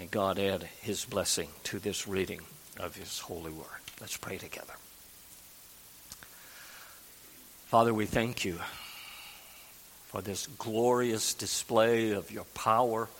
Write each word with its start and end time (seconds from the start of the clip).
May 0.00 0.06
God 0.06 0.38
add 0.38 0.62
his 0.80 1.04
blessing 1.04 1.50
to 1.64 1.78
this 1.78 2.08
reading 2.08 2.40
of 2.78 2.96
his 2.96 3.18
holy 3.18 3.52
word. 3.52 3.66
Let's 4.00 4.16
pray 4.16 4.38
together. 4.38 4.72
Father, 7.66 7.92
we 7.92 8.06
thank 8.06 8.42
you 8.42 8.58
for 10.06 10.22
this 10.22 10.46
glorious 10.46 11.34
display 11.34 12.12
of 12.12 12.30
your 12.30 12.46
power 12.54 13.10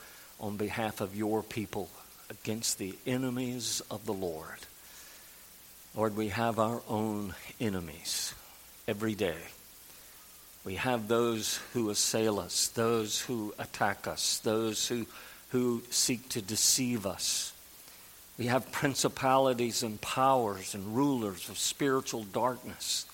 on 0.40 0.56
behalf 0.56 1.02
of 1.02 1.14
your 1.14 1.42
people 1.42 1.90
against 2.30 2.78
the 2.78 2.94
enemies 3.06 3.82
of 3.90 4.06
the 4.06 4.14
Lord. 4.14 4.60
Lord, 5.94 6.16
we 6.16 6.28
have 6.28 6.58
our 6.58 6.80
own 6.88 7.34
enemies 7.60 8.32
every 8.88 9.14
day. 9.14 9.36
We 10.64 10.76
have 10.76 11.08
those 11.08 11.60
who 11.74 11.90
assail 11.90 12.38
us, 12.38 12.68
those 12.68 13.20
who 13.20 13.52
attack 13.58 14.06
us, 14.06 14.38
those 14.38 14.88
who, 14.88 15.04
who 15.50 15.82
seek 15.90 16.28
to 16.30 16.42
deceive 16.42 17.06
us. 17.06 17.52
We 18.38 18.46
have 18.46 18.72
principalities 18.72 19.82
and 19.82 20.00
powers 20.00 20.74
and 20.74 20.96
rulers 20.96 21.48
of 21.48 21.58
spiritual 21.58 22.24
darkness. 22.24 23.04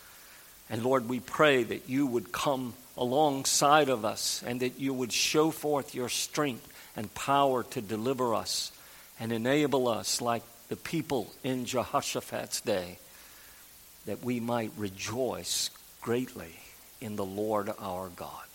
And 0.71 0.85
Lord, 0.85 1.09
we 1.09 1.21
pray 1.21 1.63
that 1.65 1.89
you 1.89 2.07
would 2.07 2.33
come 2.33 2.75
alongside 2.97 3.89
of 3.89 4.05
us 4.05 4.43
and 4.47 4.61
that 4.61 4.79
you 4.79 4.93
would 4.95 5.13
show 5.13 5.51
forth 5.51 5.95
your 5.95 6.09
strength 6.09 6.67
and 6.95 7.13
power 7.15 7.63
to 7.63 7.81
deliver 7.81 8.35
us 8.35 8.73
and 9.19 9.33
enable 9.33 9.89
us, 9.89 10.21
like 10.21 10.43
the 10.69 10.77
people 10.77 11.33
in 11.43 11.65
Jehoshaphat's 11.65 12.61
day, 12.61 12.99
that 14.05 14.23
we 14.23 14.41
might 14.41 14.71
rejoice 14.77 15.71
greatly 16.01 16.61
in 17.01 17.17
the 17.17 17.25
Lord 17.25 17.71
our 17.81 18.11
God. 18.11 18.47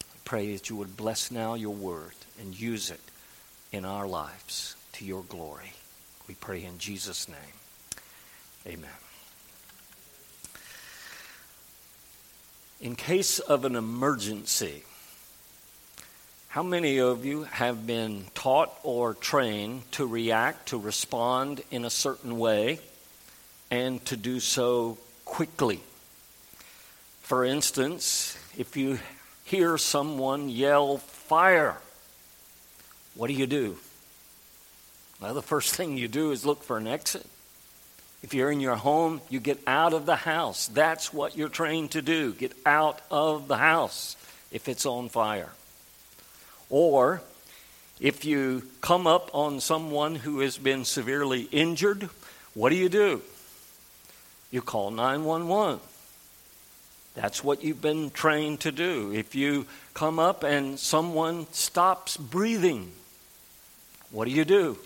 I 0.00 0.18
pray 0.24 0.52
that 0.52 0.68
you 0.68 0.76
would 0.76 0.96
bless 0.96 1.30
now 1.30 1.54
your 1.54 1.74
word 1.74 2.12
and 2.40 2.58
use 2.58 2.90
it 2.90 3.00
in 3.72 3.84
our 3.84 4.06
lives 4.06 4.76
to 4.92 5.04
your 5.04 5.22
glory. 5.22 5.72
We 6.26 6.34
pray 6.34 6.64
in 6.64 6.78
Jesus' 6.78 7.28
name. 7.28 7.36
Amen. 8.66 8.90
In 12.80 12.94
case 12.94 13.38
of 13.38 13.64
an 13.64 13.74
emergency, 13.74 14.84
how 16.48 16.62
many 16.62 16.98
of 16.98 17.24
you 17.24 17.44
have 17.44 17.86
been 17.86 18.26
taught 18.34 18.72
or 18.82 19.14
trained 19.14 19.90
to 19.92 20.06
react, 20.06 20.68
to 20.68 20.78
respond 20.78 21.62
in 21.70 21.84
a 21.84 21.90
certain 21.90 22.38
way, 22.38 22.80
and 23.70 24.04
to 24.06 24.16
do 24.16 24.40
so 24.40 24.96
quickly? 25.24 25.80
For 27.22 27.44
instance, 27.44 28.38
if 28.56 28.76
you 28.76 28.98
hear 29.44 29.76
someone 29.76 30.48
yell, 30.48 30.98
fire, 30.98 31.76
what 33.18 33.26
do 33.26 33.32
you 33.32 33.48
do? 33.48 33.76
Well, 35.20 35.34
the 35.34 35.42
first 35.42 35.74
thing 35.74 35.96
you 35.96 36.06
do 36.06 36.30
is 36.30 36.46
look 36.46 36.62
for 36.62 36.78
an 36.78 36.86
exit. 36.86 37.26
If 38.22 38.32
you're 38.32 38.52
in 38.52 38.60
your 38.60 38.76
home, 38.76 39.20
you 39.28 39.40
get 39.40 39.58
out 39.66 39.92
of 39.92 40.06
the 40.06 40.14
house. 40.14 40.68
That's 40.68 41.12
what 41.12 41.36
you're 41.36 41.48
trained 41.48 41.90
to 41.90 42.00
do. 42.00 42.32
Get 42.32 42.52
out 42.64 43.00
of 43.10 43.48
the 43.48 43.56
house 43.56 44.14
if 44.52 44.68
it's 44.68 44.86
on 44.86 45.08
fire. 45.08 45.50
Or 46.70 47.20
if 47.98 48.24
you 48.24 48.62
come 48.80 49.08
up 49.08 49.30
on 49.34 49.58
someone 49.58 50.14
who 50.14 50.38
has 50.38 50.56
been 50.56 50.84
severely 50.84 51.42
injured, 51.50 52.08
what 52.54 52.68
do 52.68 52.76
you 52.76 52.88
do? 52.88 53.20
You 54.52 54.62
call 54.62 54.92
911. 54.92 55.80
That's 57.16 57.42
what 57.42 57.64
you've 57.64 57.82
been 57.82 58.10
trained 58.10 58.60
to 58.60 58.70
do. 58.70 59.12
If 59.12 59.34
you 59.34 59.66
come 59.92 60.20
up 60.20 60.44
and 60.44 60.78
someone 60.78 61.48
stops 61.50 62.16
breathing, 62.16 62.92
what 64.10 64.26
do 64.26 64.30
you 64.30 64.44
do? 64.44 64.78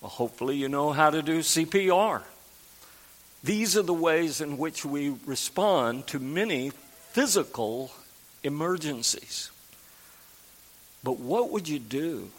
Well, 0.00 0.10
hopefully, 0.10 0.56
you 0.56 0.68
know 0.68 0.92
how 0.92 1.10
to 1.10 1.22
do 1.22 1.40
CPR. 1.40 2.22
These 3.42 3.76
are 3.76 3.82
the 3.82 3.94
ways 3.94 4.40
in 4.40 4.58
which 4.58 4.84
we 4.84 5.14
respond 5.26 6.06
to 6.08 6.18
many 6.18 6.70
physical 7.12 7.92
emergencies. 8.42 9.50
But 11.04 11.18
what 11.18 11.50
would 11.50 11.68
you 11.68 11.78
do 11.78 12.30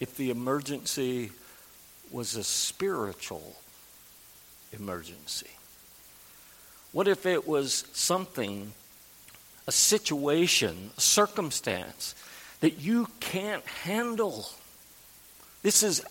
if 0.00 0.16
the 0.16 0.30
emergency 0.30 1.32
was 2.10 2.36
a 2.36 2.44
spiritual 2.44 3.56
emergency? 4.72 5.50
What 6.92 7.08
if 7.08 7.26
it 7.26 7.46
was 7.46 7.84
something, 7.92 8.72
a 9.66 9.72
situation, 9.72 10.90
a 10.96 11.00
circumstance 11.00 12.14
that 12.60 12.80
you 12.80 13.08
can't 13.20 13.64
handle? 13.66 14.48
This 15.62 15.82
is 15.82 16.04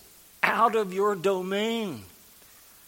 out 0.43 0.75
of 0.75 0.93
your 0.93 1.15
domain. 1.15 2.03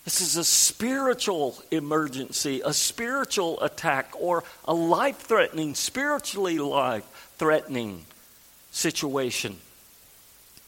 This 0.05 0.21
is 0.21 0.37
a 0.37 0.43
spiritual 0.43 1.61
emergency, 1.71 2.61
a 2.65 2.73
spiritual 2.73 3.61
attack, 3.61 4.11
or 4.17 4.43
a 4.65 4.73
life 4.73 5.17
threatening, 5.17 5.75
spiritually 5.75 6.57
life 6.57 7.03
threatening 7.37 8.05
situation, 8.71 9.57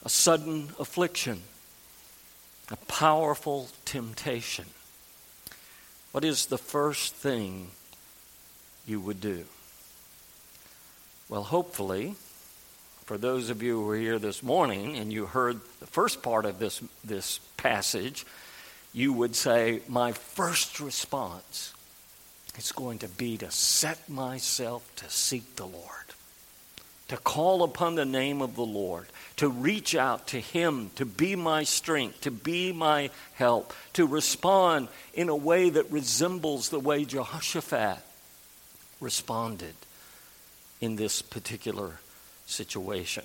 a 0.04 0.10
sudden 0.10 0.70
affliction, 0.80 1.42
a 2.70 2.76
powerful 2.88 3.70
temptation. 3.86 4.66
What 6.12 6.26
is 6.26 6.48
the 6.48 6.58
first 6.58 7.16
thing 7.16 7.72
you 8.86 9.00
would 9.00 9.22
do? 9.22 9.46
Well, 11.30 11.44
hopefully, 11.44 12.16
for 13.12 13.18
those 13.18 13.50
of 13.50 13.62
you 13.62 13.84
who 13.84 13.90
are 13.90 13.98
here 13.98 14.20
this 14.20 14.42
morning 14.42 14.96
and 14.96 15.12
you 15.12 15.26
heard 15.26 15.60
the 15.82 15.86
first 15.86 16.24
part 16.24 16.46
of 16.46 16.60
this, 16.60 16.82
this 17.04 17.42
passage, 17.58 18.26
you 18.94 19.12
would 19.12 19.36
say, 19.36 19.82
My 19.90 20.14
first 20.14 20.80
response 20.80 21.74
is 22.58 22.72
going 22.72 23.00
to 23.00 23.10
be 23.10 23.36
to 23.40 23.52
set 23.52 24.08
myself 24.08 24.90
to 24.96 25.10
seek 25.10 25.58
the 25.58 25.66
Lord, 25.66 25.84
to 27.10 27.18
call 27.18 27.64
upon 27.64 27.96
the 27.96 28.06
name 28.06 28.42
of 28.42 28.56
the 28.56 28.66
Lord, 28.66 29.08
to 29.36 29.50
reach 29.50 29.94
out 29.94 30.28
to 30.28 30.40
Him, 30.40 30.90
to 30.96 31.04
be 31.04 31.36
my 31.36 31.66
strength, 31.66 32.22
to 32.22 32.32
be 32.32 32.72
my 32.72 33.10
help, 33.34 33.74
to 33.92 34.08
respond 34.08 34.88
in 35.14 35.28
a 35.28 35.36
way 35.36 35.70
that 35.70 35.92
resembles 35.92 36.70
the 36.70 36.80
way 36.80 37.04
Jehoshaphat 37.04 37.98
responded 39.02 39.76
in 40.80 40.96
this 40.96 41.22
particular 41.22 42.00
situation. 42.52 43.24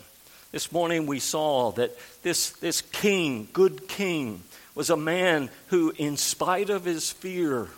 This 0.52 0.72
morning 0.72 1.06
we 1.06 1.18
saw 1.18 1.72
that 1.72 1.96
this, 2.22 2.50
this 2.50 2.80
king, 2.80 3.48
good 3.52 3.88
king, 3.88 4.42
was 4.74 4.90
a 4.90 4.96
man 4.96 5.50
who, 5.68 5.92
in 5.96 6.16
spite 6.16 6.70
of 6.70 6.84
his 6.84 7.10
fear 7.10 7.68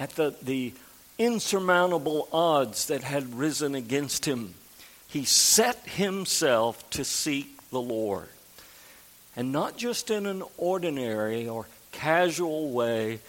at 0.00 0.10
the, 0.10 0.34
the 0.42 0.72
insurmountable 1.18 2.28
odds 2.32 2.86
that 2.86 3.02
had 3.02 3.34
risen 3.34 3.74
against 3.74 4.24
him, 4.24 4.54
he 5.08 5.24
set 5.24 5.76
himself 5.86 6.88
to 6.90 7.04
seek 7.04 7.58
the 7.70 7.80
Lord. 7.80 8.28
And 9.36 9.52
not 9.52 9.76
just 9.76 10.10
in 10.10 10.26
an 10.26 10.42
ordinary 10.56 11.48
or 11.48 11.66
casual 11.92 12.70
way, 12.70 13.20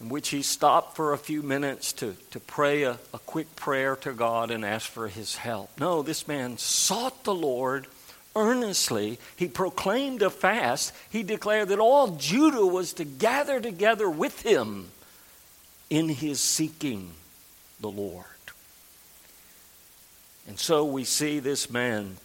in 0.00 0.08
which 0.08 0.28
he 0.28 0.42
stopped 0.42 0.94
for 0.94 1.12
a 1.12 1.18
few 1.18 1.42
minutes 1.42 1.92
to, 1.94 2.14
to 2.30 2.40
pray 2.40 2.82
a, 2.82 2.98
a 3.14 3.18
quick 3.20 3.56
prayer 3.56 3.96
to 3.96 4.12
God 4.12 4.50
and 4.50 4.64
ask 4.64 4.88
for 4.88 5.08
his 5.08 5.36
help. 5.36 5.70
No, 5.80 6.02
this 6.02 6.28
man 6.28 6.58
sought 6.58 7.24
the 7.24 7.34
Lord 7.34 7.86
earnestly. 8.34 9.18
He 9.36 9.48
proclaimed 9.48 10.22
a 10.22 10.30
fast. 10.30 10.92
He 11.10 11.22
declared 11.22 11.68
that 11.68 11.78
all 11.78 12.08
Judah 12.08 12.66
was 12.66 12.92
to 12.94 13.04
gather 13.04 13.60
together 13.60 14.08
with 14.08 14.42
him 14.42 14.88
in 15.88 16.08
his 16.08 16.40
seeking 16.40 17.12
the 17.80 17.90
Lord. 17.90 18.24
And 20.46 20.58
so 20.58 20.84
we 20.84 21.04
see 21.04 21.38
this 21.38 21.70
man 21.70 22.18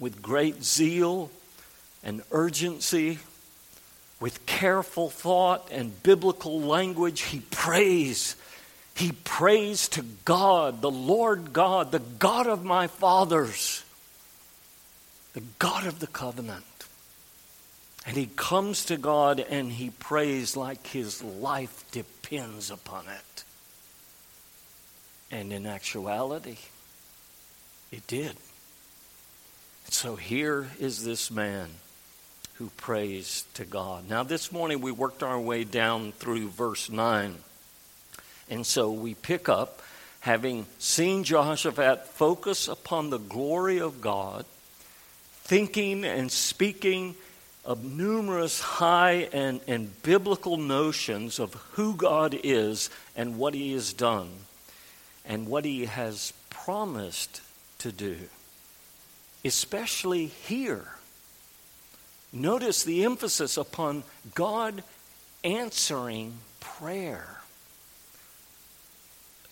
with 0.00 0.22
great 0.22 0.64
zeal 0.64 1.30
and 2.02 2.22
urgency 2.30 3.18
with 4.20 4.46
careful 4.46 5.10
thought 5.10 5.68
and 5.70 6.02
biblical 6.02 6.60
language, 6.60 7.22
he 7.22 7.40
prays. 7.40 8.36
He 8.94 9.12
prays 9.12 9.88
to 9.90 10.02
God, 10.24 10.80
the 10.80 10.90
Lord 10.90 11.52
God, 11.52 11.92
the 11.92 11.98
God 11.98 12.46
of 12.46 12.64
my 12.64 12.86
fathers, 12.86 13.84
the 15.34 15.42
God 15.58 15.86
of 15.86 15.98
the 15.98 16.06
covenant. 16.06 16.64
And 18.06 18.16
he 18.16 18.30
comes 18.36 18.84
to 18.86 18.96
God 18.96 19.40
and 19.40 19.72
he 19.72 19.90
prays 19.90 20.56
like 20.56 20.86
his 20.86 21.22
life 21.22 21.84
depends 21.90 22.70
upon 22.70 23.04
it. 23.08 23.44
And 25.30 25.52
in 25.52 25.66
actuality, 25.66 26.56
it 27.90 28.06
did. 28.06 28.36
So 29.90 30.16
here 30.16 30.68
is 30.78 31.04
this 31.04 31.30
man 31.30 31.70
who 32.58 32.70
prays 32.76 33.44
to 33.54 33.64
God. 33.64 34.08
Now, 34.08 34.22
this 34.22 34.50
morning 34.50 34.80
we 34.80 34.90
worked 34.90 35.22
our 35.22 35.38
way 35.38 35.64
down 35.64 36.12
through 36.12 36.48
verse 36.48 36.88
9. 36.88 37.34
And 38.48 38.66
so 38.66 38.90
we 38.90 39.14
pick 39.14 39.48
up, 39.48 39.82
having 40.20 40.66
seen 40.78 41.24
Jehoshaphat 41.24 42.06
focus 42.06 42.66
upon 42.68 43.10
the 43.10 43.18
glory 43.18 43.78
of 43.78 44.00
God, 44.00 44.46
thinking 45.42 46.04
and 46.04 46.32
speaking 46.32 47.14
of 47.64 47.84
numerous 47.84 48.60
high 48.60 49.28
and, 49.32 49.60
and 49.66 50.02
biblical 50.02 50.56
notions 50.56 51.38
of 51.38 51.52
who 51.72 51.94
God 51.94 52.38
is 52.42 52.88
and 53.16 53.38
what 53.38 53.54
He 53.54 53.72
has 53.72 53.92
done 53.92 54.30
and 55.24 55.46
what 55.46 55.64
He 55.64 55.84
has 55.86 56.32
promised 56.48 57.42
to 57.80 57.92
do, 57.92 58.16
especially 59.44 60.26
here. 60.26 60.95
Notice 62.40 62.84
the 62.84 63.04
emphasis 63.04 63.56
upon 63.56 64.04
God 64.34 64.82
answering 65.42 66.34
prayer. 66.60 67.40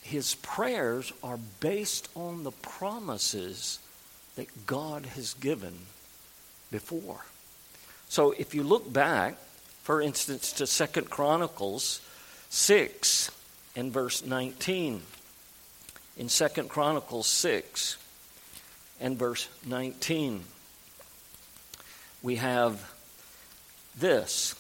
His 0.03 0.35
prayers 0.35 1.13
are 1.23 1.39
based 1.61 2.09
on 2.15 2.45
the 2.45 2.51
promises 2.51 3.79
that 4.37 4.67
God 4.67 5.07
has 5.07 5.33
given 5.35 5.73
before. 6.71 7.25
So 8.11 8.33
if 8.33 8.55
you 8.55 8.63
look 8.63 8.93
back, 8.93 9.39
for 9.83 10.03
instance, 10.03 10.53
to 10.55 10.67
Second 10.67 11.09
Chronicles 11.09 12.03
6 12.51 13.31
and 13.77 13.93
verse 13.93 14.25
19. 14.25 15.01
In 16.19 16.29
Second 16.29 16.69
Chronicles 16.69 17.27
6 17.29 17.97
and 19.01 19.19
verse 19.19 19.49
19, 19.67 20.45
we 22.25 22.37
have 22.37 22.91
this. 23.99 24.57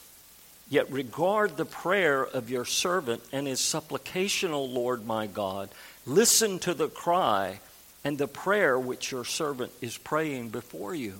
Yet 0.69 0.93
regard 0.93 1.56
the 1.56 1.64
prayer 1.64 2.22
of 2.22 2.50
your 2.50 2.66
servant 2.66 3.22
and 3.32 3.46
his 3.46 3.58
supplication, 3.58 4.52
O 4.52 4.62
Lord 4.62 5.06
my 5.06 5.26
God. 5.26 5.70
Listen 6.06 6.58
to 6.61 6.75
the 6.75 6.88
cry 6.88 7.61
and 8.05 8.19
the 8.19 8.28
prayer 8.28 8.78
which 8.78 9.11
your 9.11 9.25
servant 9.25 9.72
is 9.81 9.96
praying 9.96 10.50
before 10.50 10.94
you. 10.94 11.14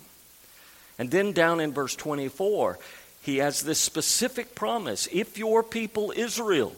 And 0.99 1.11
then 1.11 1.33
down 1.33 1.61
in 1.61 1.73
verse 1.73 1.97
24, 1.97 2.79
he 3.23 3.39
has 3.39 3.63
this 3.63 3.79
specific 3.79 4.55
promise 4.55 5.09
if 5.11 5.39
your 5.39 5.63
people 5.63 6.13
Israel 6.15 6.77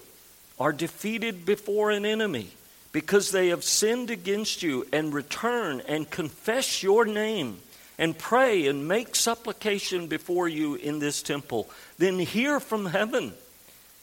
are 0.61 0.73
defeated 0.73 1.45
before 1.45 1.91
an 1.91 2.07
enemy 2.07 2.51
because 2.93 3.33
they 3.33 3.49
have 3.49 3.65
sinned 3.65 4.11
against 4.11 4.63
you 4.63 4.87
and 4.93 5.13
return 5.13 5.83
and 5.89 6.09
confess 6.09 6.85
your 6.85 7.05
name 7.05 7.59
and 7.99 8.17
pray 8.17 8.67
and 8.67 8.87
make 8.87 9.15
supplication 9.15 10.07
before 10.07 10.49
you 10.49 10.75
in 10.75 10.99
this 10.99 11.23
temple, 11.23 11.69
then 11.99 12.19
hear 12.19 12.61
from 12.61 12.87
heaven 12.87 13.33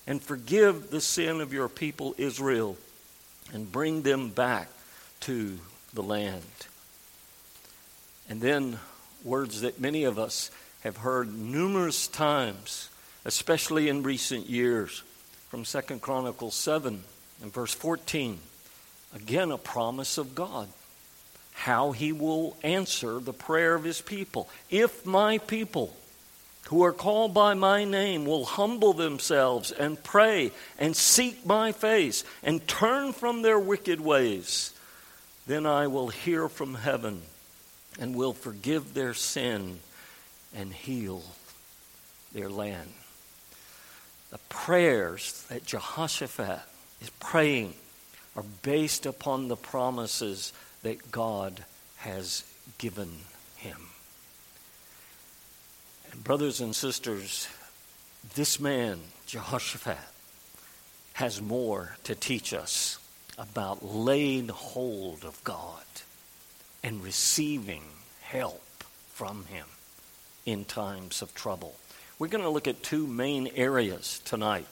and 0.07 0.21
forgive 0.21 0.89
the 0.89 1.01
sin 1.01 1.41
of 1.41 1.53
your 1.53 1.69
people 1.69 2.15
Israel 2.17 2.77
and 3.53 3.71
bring 3.71 4.01
them 4.01 4.29
back 4.29 4.69
to 5.21 5.59
the 5.93 6.03
land. 6.03 6.43
And 8.29 8.41
then 8.41 8.79
words 9.23 9.61
that 9.61 9.79
many 9.79 10.03
of 10.03 10.17
us 10.17 10.49
have 10.83 10.97
heard 10.97 11.33
numerous 11.33 12.07
times, 12.07 12.89
especially 13.25 13.89
in 13.89 14.03
recent 14.03 14.49
years, 14.49 15.03
from 15.49 15.65
Second 15.65 16.01
Chronicles 16.01 16.55
7 16.55 17.03
and 17.41 17.53
verse 17.53 17.73
14. 17.73 18.39
Again, 19.15 19.51
a 19.51 19.57
promise 19.57 20.17
of 20.17 20.33
God. 20.33 20.67
How 21.53 21.91
he 21.91 22.11
will 22.11 22.57
answer 22.63 23.19
the 23.19 23.33
prayer 23.33 23.75
of 23.75 23.83
his 23.83 24.01
people. 24.01 24.49
If 24.69 25.05
my 25.05 25.37
people, 25.37 25.95
who 26.65 26.83
are 26.83 26.93
called 26.93 27.33
by 27.33 27.53
my 27.53 27.83
name, 27.83 28.25
will 28.25 28.45
humble 28.45 28.93
themselves 28.93 29.71
and 29.71 30.03
pray 30.03 30.51
and 30.77 30.95
seek 30.95 31.45
my 31.45 31.71
face 31.71 32.23
and 32.41 32.67
turn 32.67 33.13
from 33.13 33.41
their 33.41 33.59
wicked 33.59 34.01
ways, 34.01 34.73
then 35.45 35.65
I 35.65 35.87
will 35.87 36.09
hear 36.09 36.49
from 36.49 36.75
heaven 36.75 37.21
and 37.99 38.15
will 38.15 38.33
forgive 38.33 38.93
their 38.93 39.13
sin 39.13 39.79
and 40.55 40.73
heal 40.73 41.23
their 42.33 42.49
land. 42.49 42.89
The 44.31 44.39
prayers 44.49 45.45
that 45.49 45.65
Jehoshaphat 45.65 46.61
is 47.01 47.09
praying 47.19 47.75
are 48.35 48.43
based 48.63 49.05
upon 49.05 49.47
the 49.47 49.55
promises 49.55 50.53
that 50.83 51.11
God 51.11 51.65
has 51.97 52.43
given 52.77 53.09
him. 53.57 53.77
And, 56.11 56.23
brothers 56.23 56.61
and 56.61 56.75
sisters, 56.75 57.47
this 58.35 58.59
man, 58.59 58.99
Jehoshaphat, 59.25 59.97
has 61.13 61.41
more 61.41 61.95
to 62.03 62.15
teach 62.15 62.53
us 62.53 62.99
about 63.37 63.83
laying 63.83 64.47
hold 64.49 65.23
of 65.25 65.43
God 65.43 65.83
and 66.83 67.03
receiving 67.03 67.83
help 68.21 68.61
from 69.13 69.45
Him 69.45 69.65
in 70.45 70.65
times 70.65 71.21
of 71.21 71.33
trouble. 71.33 71.75
We're 72.19 72.27
going 72.27 72.43
to 72.43 72.49
look 72.49 72.67
at 72.67 72.83
two 72.83 73.07
main 73.07 73.49
areas 73.55 74.21
tonight 74.25 74.67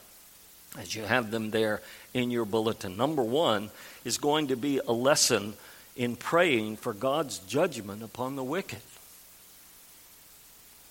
as 0.78 0.96
you 0.96 1.04
have 1.04 1.32
them 1.32 1.52
there 1.52 1.82
in 2.14 2.32
your 2.32 2.46
bulletin. 2.46 2.98
Number 2.98 3.24
one 3.24 3.72
is 4.06 4.18
going 4.18 4.48
to 4.48 4.56
be 4.56 4.80
a 4.80 4.92
lesson 4.92 5.54
in 5.96 6.16
praying 6.16 6.78
for 6.78 6.94
God's 6.94 7.40
judgment 7.40 8.04
upon 8.04 8.36
the 8.36 8.44
wicked. 8.44 8.82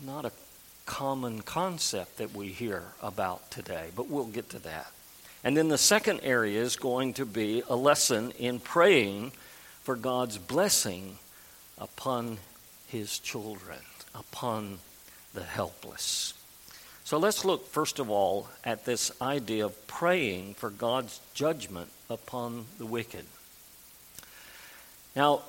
Not 0.01 0.25
a 0.25 0.33
common 0.87 1.43
concept 1.43 2.19
that 2.19 2.35
we 2.35 2.49
hear 2.49 2.83
about 3.03 3.51
today, 3.51 3.89
but 3.95 4.09
we'll 4.09 4.25
get 4.27 4.51
to 4.51 4.59
that. 4.61 4.91
And 5.43 5.57
then 5.57 5.69
the 5.69 5.79
second 5.79 6.21
area 6.23 6.61
is 6.61 6.77
going 6.77 7.15
to 7.15 7.25
be 7.25 7.63
a 7.69 7.77
lesson 7.77 8.33
in 8.33 8.61
praying 8.61 9.33
for 9.83 9.97
God's 9.97 10.37
blessing 10.37 11.17
upon 11.79 12.39
his 12.89 13.19
children, 13.19 13.79
upon 14.15 14.79
the 15.33 15.45
helpless. 15.45 16.35
So 17.05 17.19
let's 17.19 17.45
look 17.45 17.67
first 17.67 17.99
of 17.99 18.11
all 18.11 18.49
at 18.65 18.85
this 18.85 19.11
idea 19.23 19.65
of 19.65 19.87
praying 19.87 20.55
for 20.55 20.71
God's 20.71 21.21
judgment 21.35 21.91
upon 22.09 22.67
the 22.79 22.87
wicked. 22.87 23.25
Now, 25.17 25.43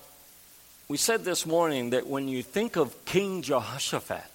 we 0.87 0.97
said 0.97 1.23
this 1.23 1.45
morning 1.45 1.91
that 1.91 2.07
when 2.07 2.27
you 2.27 2.43
think 2.43 2.75
of 2.75 3.05
King 3.05 3.41
Jehoshaphat, 3.41 4.25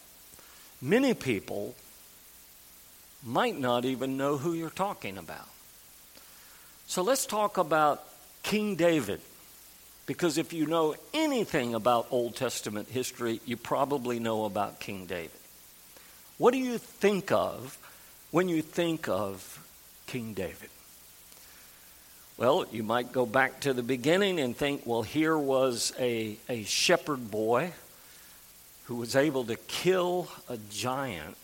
many 0.81 1.15
people 1.15 1.75
might 3.25 3.59
not 3.59 3.85
even 3.85 4.17
know 4.17 4.37
who 4.37 4.53
you're 4.53 4.71
talking 4.71 5.19
about. 5.19 5.49
So 6.87 7.03
let's 7.03 7.27
talk 7.27 7.59
about 7.59 8.05
King 8.43 8.77
David. 8.77 9.21
Because 10.07 10.39
if 10.39 10.53
you 10.53 10.67
know 10.67 10.95
anything 11.13 11.75
about 11.75 12.07
Old 12.13 12.37
Testament 12.37 12.89
history, 12.89 13.41
you 13.45 13.57
probably 13.57 14.21
know 14.21 14.45
about 14.45 14.79
King 14.79 15.07
David. 15.07 15.31
What 16.39 16.53
do 16.53 16.59
you 16.59 16.79
think 16.79 17.33
of 17.33 17.77
when 18.31 18.49
you 18.49 18.63
think 18.63 19.09
of 19.09 19.59
King 20.07 20.33
David? 20.33 20.71
Well, 22.39 22.67
you 22.71 22.83
might 22.83 23.13
go 23.13 23.25
back 23.25 23.61
to 23.61 23.73
the 23.73 23.83
beginning 23.83 24.41
and 24.41 24.55
think, 24.55 24.83
well, 24.85 25.03
here 25.03 25.39
was 25.39 25.95
a, 25.99 26.37
a 26.51 26.65
shepherd 26.65 27.31
boy 27.31 27.73
who 28.85 28.97
was 28.97 29.17
able 29.17 29.45
to 29.45 29.57
kill 29.57 30.29
a 30.47 30.59
giant 30.71 31.37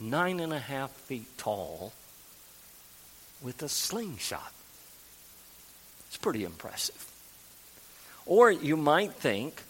nine 0.00 0.40
and 0.40 0.54
a 0.54 0.58
half 0.58 0.90
feet 0.90 1.26
tall 1.36 1.92
with 3.42 3.62
a 3.62 3.68
slingshot. 3.68 4.52
It's 6.08 6.16
pretty 6.16 6.44
impressive. 6.44 7.06
Or 8.24 8.50
you 8.50 8.78
might 8.78 9.12
think, 9.12 9.62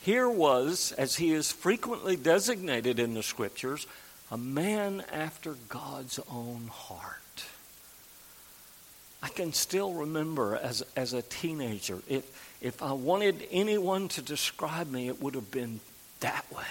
here 0.00 0.28
was, 0.28 0.92
as 0.92 1.16
he 1.16 1.32
is 1.32 1.52
frequently 1.52 2.16
designated 2.16 2.98
in 2.98 3.14
the 3.14 3.22
scriptures, 3.22 3.86
a 4.32 4.36
man 4.36 5.04
after 5.12 5.54
God's 5.68 6.18
own 6.28 6.70
heart. 6.72 7.22
I 9.26 9.28
can 9.28 9.52
still 9.52 9.92
remember 9.92 10.54
as, 10.54 10.84
as 10.94 11.12
a 11.12 11.20
teenager, 11.20 11.98
if, 12.08 12.56
if 12.60 12.80
I 12.80 12.92
wanted 12.92 13.44
anyone 13.50 14.06
to 14.10 14.22
describe 14.22 14.88
me, 14.88 15.08
it 15.08 15.20
would 15.20 15.34
have 15.34 15.50
been 15.50 15.80
that 16.20 16.44
way. 16.54 16.62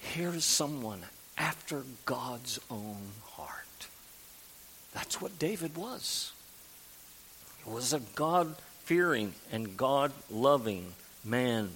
Here's 0.00 0.46
someone 0.46 1.02
after 1.36 1.82
God's 2.06 2.58
own 2.70 2.96
heart. 3.32 3.88
That's 4.94 5.20
what 5.20 5.38
David 5.38 5.76
was. 5.76 6.32
He 7.62 7.70
was 7.70 7.92
a 7.92 8.00
God 8.14 8.56
fearing 8.84 9.34
and 9.52 9.76
God 9.76 10.12
loving 10.30 10.94
man 11.26 11.72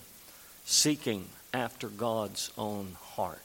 seeking 0.64 1.26
after 1.52 1.88
God's 1.88 2.50
own 2.56 2.96
heart. 3.02 3.42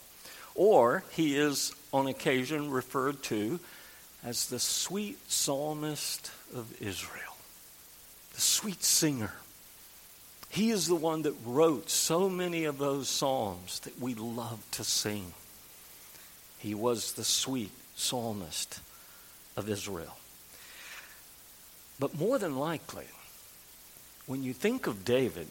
Or 0.55 1.03
he 1.11 1.37
is 1.37 1.73
on 1.91 2.07
occasion 2.07 2.71
referred 2.71 3.21
to 3.23 3.59
as 4.23 4.47
the 4.47 4.59
sweet 4.59 5.17
psalmist 5.31 6.31
of 6.55 6.81
Israel, 6.81 7.35
the 8.33 8.41
sweet 8.41 8.83
singer. 8.83 9.33
He 10.49 10.69
is 10.69 10.87
the 10.87 10.95
one 10.95 11.21
that 11.21 11.35
wrote 11.45 11.89
so 11.89 12.29
many 12.29 12.65
of 12.65 12.77
those 12.77 13.07
psalms 13.07 13.79
that 13.81 13.99
we 13.99 14.13
love 14.13 14.63
to 14.71 14.83
sing. 14.83 15.33
He 16.59 16.75
was 16.75 17.13
the 17.13 17.23
sweet 17.23 17.71
psalmist 17.95 18.81
of 19.55 19.69
Israel. 19.69 20.17
But 21.99 22.19
more 22.19 22.37
than 22.37 22.57
likely, 22.57 23.07
when 24.25 24.43
you 24.43 24.53
think 24.53 24.87
of 24.87 25.05
David, 25.05 25.47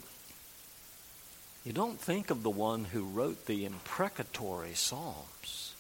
you 1.65 1.73
don't 1.73 2.01
think 2.01 2.31
of 2.31 2.43
the 2.43 2.51
one 2.51 2.85
who 2.85 3.03
wrote 3.05 3.47
the 3.47 3.65
imprecatory 3.65 4.75
Psalms. 4.75 5.75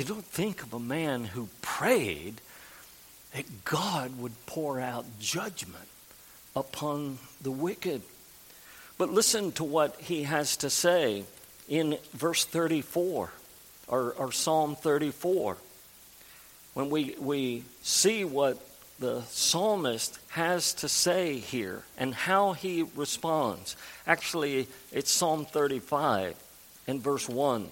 You 0.00 0.06
don't 0.06 0.24
think 0.24 0.62
of 0.62 0.72
a 0.72 0.78
man 0.80 1.24
who 1.24 1.50
prayed 1.60 2.40
that 3.34 3.66
God 3.66 4.18
would 4.18 4.32
pour 4.46 4.80
out 4.80 5.04
judgment 5.20 5.88
upon 6.56 7.18
the 7.42 7.50
wicked. 7.50 8.00
But 8.96 9.10
listen 9.10 9.52
to 9.52 9.64
what 9.64 10.00
he 10.00 10.22
has 10.22 10.56
to 10.56 10.70
say 10.70 11.24
in 11.68 11.98
verse 12.14 12.46
34, 12.46 13.30
or, 13.88 14.12
or 14.12 14.32
Psalm 14.32 14.74
34. 14.74 15.58
When 16.72 16.88
we, 16.88 17.14
we 17.20 17.64
see 17.82 18.24
what 18.24 18.58
the 19.00 19.20
psalmist 19.28 20.18
has 20.28 20.72
to 20.76 20.88
say 20.88 21.36
here 21.36 21.82
and 21.98 22.14
how 22.14 22.54
he 22.54 22.86
responds. 22.96 23.76
Actually, 24.06 24.66
it's 24.92 25.10
Psalm 25.10 25.44
35 25.44 26.36
and 26.86 27.02
verse 27.02 27.28
1. 27.28 27.68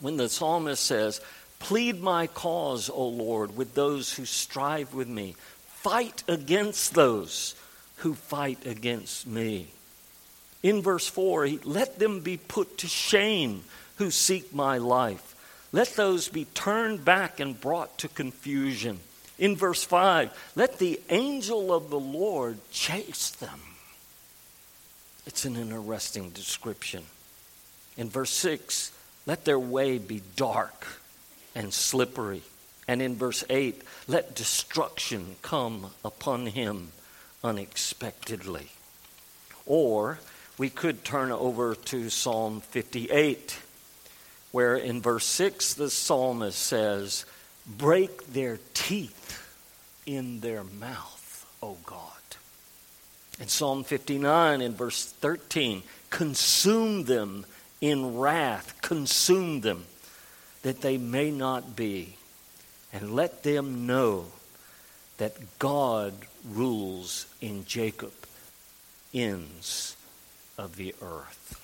When 0.00 0.16
the 0.16 0.28
psalmist 0.28 0.82
says, 0.82 1.20
Plead 1.58 2.02
my 2.02 2.26
cause, 2.26 2.90
O 2.90 3.08
Lord, 3.08 3.56
with 3.56 3.74
those 3.74 4.12
who 4.12 4.24
strive 4.24 4.94
with 4.94 5.08
me. 5.08 5.34
Fight 5.66 6.22
against 6.28 6.94
those 6.94 7.54
who 7.96 8.14
fight 8.14 8.66
against 8.66 9.26
me. 9.26 9.68
In 10.62 10.82
verse 10.82 11.06
4, 11.06 11.46
he, 11.46 11.58
let 11.64 11.98
them 11.98 12.20
be 12.20 12.36
put 12.36 12.78
to 12.78 12.88
shame 12.88 13.64
who 13.96 14.10
seek 14.10 14.54
my 14.54 14.78
life. 14.78 15.34
Let 15.72 15.94
those 15.94 16.28
be 16.28 16.44
turned 16.46 17.04
back 17.04 17.40
and 17.40 17.60
brought 17.60 17.98
to 17.98 18.08
confusion. 18.08 19.00
In 19.38 19.56
verse 19.56 19.84
5, 19.84 20.52
let 20.56 20.78
the 20.78 21.00
angel 21.10 21.72
of 21.72 21.90
the 21.90 22.00
Lord 22.00 22.58
chase 22.70 23.30
them. 23.30 23.60
It's 25.26 25.44
an 25.44 25.56
interesting 25.56 26.30
description. 26.30 27.04
In 27.96 28.08
verse 28.08 28.30
6, 28.30 28.92
let 29.26 29.44
their 29.44 29.58
way 29.58 29.98
be 29.98 30.22
dark 30.36 30.86
and 31.54 31.74
slippery. 31.74 32.42
And 32.88 33.02
in 33.02 33.16
verse 33.16 33.42
8, 33.50 33.82
let 34.06 34.36
destruction 34.36 35.36
come 35.42 35.90
upon 36.04 36.46
him 36.46 36.92
unexpectedly. 37.42 38.68
Or 39.66 40.20
we 40.56 40.70
could 40.70 41.04
turn 41.04 41.32
over 41.32 41.74
to 41.74 42.08
Psalm 42.08 42.60
58, 42.60 43.58
where 44.52 44.76
in 44.76 45.02
verse 45.02 45.26
6 45.26 45.74
the 45.74 45.90
psalmist 45.90 46.58
says, 46.58 47.24
Break 47.66 48.32
their 48.32 48.60
teeth 48.74 49.42
in 50.06 50.38
their 50.40 50.62
mouth, 50.62 51.46
O 51.60 51.76
God. 51.84 52.12
In 53.40 53.48
Psalm 53.48 53.82
59, 53.82 54.60
in 54.62 54.74
verse 54.74 55.04
13, 55.04 55.82
consume 56.10 57.04
them 57.04 57.44
in 57.80 58.16
wrath, 58.16 58.80
consume 58.82 59.60
them, 59.60 59.84
that 60.62 60.80
they 60.80 60.98
may 60.98 61.30
not 61.30 61.76
be, 61.76 62.16
and 62.92 63.14
let 63.14 63.42
them 63.42 63.86
know 63.86 64.26
that 65.18 65.58
God 65.58 66.14
rules 66.48 67.26
in 67.40 67.64
Jacob, 67.64 68.12
ends 69.12 69.96
of 70.58 70.76
the 70.76 70.94
earth. 71.02 71.60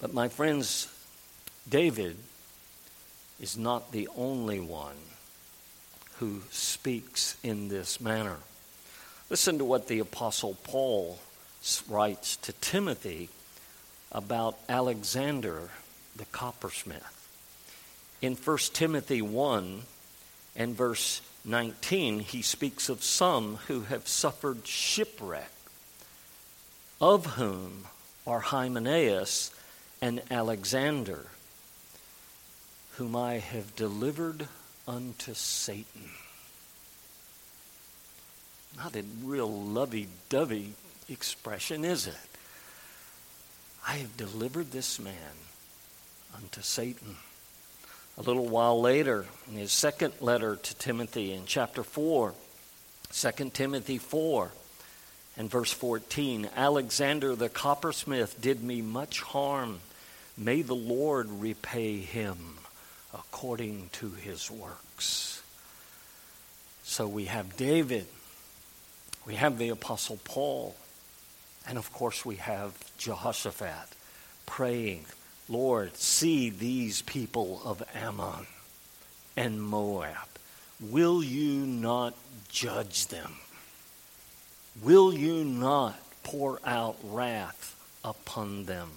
But 0.00 0.12
my 0.12 0.28
friends, 0.28 0.88
David 1.68 2.16
is 3.40 3.56
not 3.56 3.92
the 3.92 4.08
only 4.16 4.60
one 4.60 4.96
who 6.18 6.42
speaks 6.50 7.36
in 7.42 7.68
this 7.68 8.00
manner. 8.00 8.38
Listen 9.30 9.58
to 9.58 9.64
what 9.64 9.88
the 9.88 9.98
Apostle 9.98 10.56
Paul 10.62 11.18
writes 11.88 12.36
to 12.36 12.52
Timothy 12.54 13.28
about 14.12 14.58
Alexander 14.68 15.70
the 16.14 16.26
coppersmith. 16.26 17.28
In 18.20 18.36
1 18.36 18.58
Timothy 18.72 19.22
1 19.22 19.82
and 20.54 20.76
verse 20.76 21.22
19, 21.44 22.20
he 22.20 22.42
speaks 22.42 22.88
of 22.88 23.02
some 23.02 23.56
who 23.66 23.82
have 23.82 24.06
suffered 24.06 24.66
shipwreck, 24.66 25.50
of 27.00 27.26
whom 27.34 27.86
are 28.26 28.40
Hymenaeus 28.40 29.50
and 30.00 30.22
Alexander, 30.30 31.26
whom 32.96 33.16
I 33.16 33.38
have 33.38 33.74
delivered 33.74 34.46
unto 34.86 35.34
Satan. 35.34 36.10
Not 38.76 38.94
a 38.94 39.04
real 39.24 39.50
lovey 39.50 40.08
dovey 40.28 40.74
expression, 41.08 41.84
is 41.84 42.06
it? 42.06 42.31
I 43.86 43.94
have 43.96 44.16
delivered 44.16 44.70
this 44.70 45.00
man 45.00 45.14
unto 46.34 46.62
Satan. 46.62 47.16
A 48.16 48.22
little 48.22 48.46
while 48.46 48.80
later, 48.80 49.26
in 49.48 49.56
his 49.56 49.72
second 49.72 50.12
letter 50.20 50.56
to 50.56 50.74
Timothy 50.76 51.32
in 51.32 51.46
chapter 51.46 51.82
4, 51.82 52.34
2 53.12 53.50
Timothy 53.50 53.98
4, 53.98 54.52
and 55.36 55.50
verse 55.50 55.72
14 55.72 56.48
Alexander 56.54 57.34
the 57.34 57.48
coppersmith 57.48 58.40
did 58.40 58.62
me 58.62 58.82
much 58.82 59.20
harm. 59.22 59.80
May 60.36 60.62
the 60.62 60.74
Lord 60.74 61.28
repay 61.30 61.98
him 61.98 62.58
according 63.14 63.90
to 63.92 64.10
his 64.10 64.50
works. 64.50 65.42
So 66.84 67.08
we 67.08 67.26
have 67.26 67.56
David, 67.56 68.06
we 69.26 69.36
have 69.36 69.58
the 69.58 69.70
Apostle 69.70 70.18
Paul, 70.24 70.74
and 71.68 71.78
of 71.78 71.92
course 71.92 72.24
we 72.24 72.36
have 72.36 72.72
Jehoshaphat 72.98 73.88
praying, 74.46 75.06
Lord, 75.48 75.96
see 75.96 76.50
these 76.50 77.02
people 77.02 77.60
of 77.64 77.82
Ammon 77.94 78.46
and 79.36 79.62
Moab. 79.62 80.28
Will 80.80 81.22
you 81.22 81.66
not 81.66 82.14
judge 82.48 83.06
them? 83.06 83.36
Will 84.82 85.12
you 85.12 85.44
not 85.44 85.98
pour 86.22 86.60
out 86.64 86.96
wrath 87.04 87.76
upon 88.04 88.64
them 88.64 88.88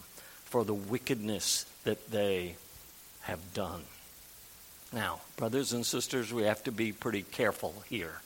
for 0.46 0.64
the 0.64 0.74
wickedness 0.74 1.66
that 1.84 2.12
they 2.12 2.56
have 3.22 3.54
done? 3.54 3.84
Now, 4.94 5.22
brothers 5.36 5.74
and 5.74 5.86
sisters, 5.86 6.32
we 6.34 6.44
have 6.44 6.64
to 6.64 6.72
be 6.72 6.92
pretty 6.92 7.24
careful 7.24 7.84
here 7.90 8.22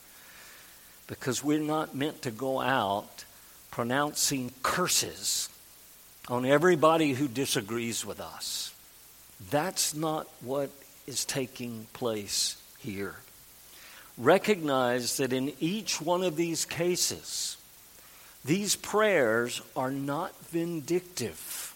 because 1.07 1.43
we're 1.43 1.59
not 1.59 1.95
meant 1.95 2.21
to 2.21 2.31
go 2.31 2.61
out 2.61 3.25
pronouncing 3.71 4.51
curses 4.63 5.49
on 6.27 6.45
everybody 6.45 7.13
who 7.13 7.27
disagrees 7.27 8.05
with 8.05 8.19
us. 8.19 8.73
That's 9.49 9.93
not 9.93 10.27
what 10.41 10.69
is 11.07 11.25
taking 11.25 11.87
place 11.93 12.61
here. 12.77 13.15
Recognize 14.17 15.17
that 15.17 15.33
in 15.33 15.53
each 15.59 16.01
one 16.01 16.23
of 16.23 16.35
these 16.35 16.65
cases, 16.65 17.57
these 18.43 18.75
prayers 18.75 19.61
are 19.75 19.91
not 19.91 20.35
vindictive. 20.47 21.73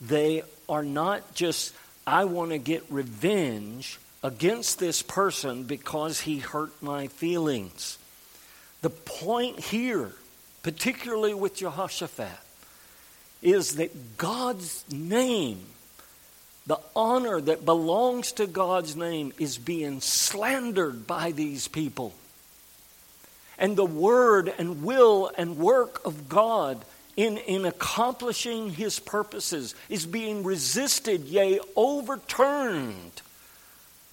They 0.00 0.42
are 0.68 0.84
not 0.84 1.34
just 1.34 1.74
I 2.06 2.24
want 2.24 2.50
to 2.50 2.58
get 2.58 2.84
revenge 2.90 3.98
against 4.22 4.78
this 4.78 5.02
person 5.02 5.64
because 5.64 6.20
he 6.20 6.38
hurt 6.38 6.72
my 6.82 7.06
feelings. 7.08 7.98
The 8.80 8.90
point 8.90 9.60
here, 9.60 10.12
particularly 10.62 11.34
with 11.34 11.56
Jehoshaphat, 11.56 12.38
is 13.42 13.74
that 13.76 14.16
God's 14.16 14.84
name, 14.90 15.60
the 16.66 16.78
honor 16.94 17.40
that 17.40 17.64
belongs 17.64 18.32
to 18.32 18.46
God's 18.46 18.94
name, 18.94 19.32
is 19.38 19.58
being 19.58 20.00
slandered 20.00 21.06
by 21.06 21.32
these 21.32 21.66
people. 21.68 22.14
And 23.58 23.76
the 23.76 23.84
word 23.84 24.52
and 24.58 24.82
will 24.82 25.30
and 25.36 25.58
work 25.58 26.04
of 26.04 26.28
God 26.28 26.84
in, 27.16 27.36
in 27.38 27.64
accomplishing 27.64 28.70
his 28.70 28.98
purposes 28.98 29.74
is 29.88 30.06
being 30.06 30.44
resisted, 30.44 31.24
yea, 31.24 31.60
overturned 31.76 33.22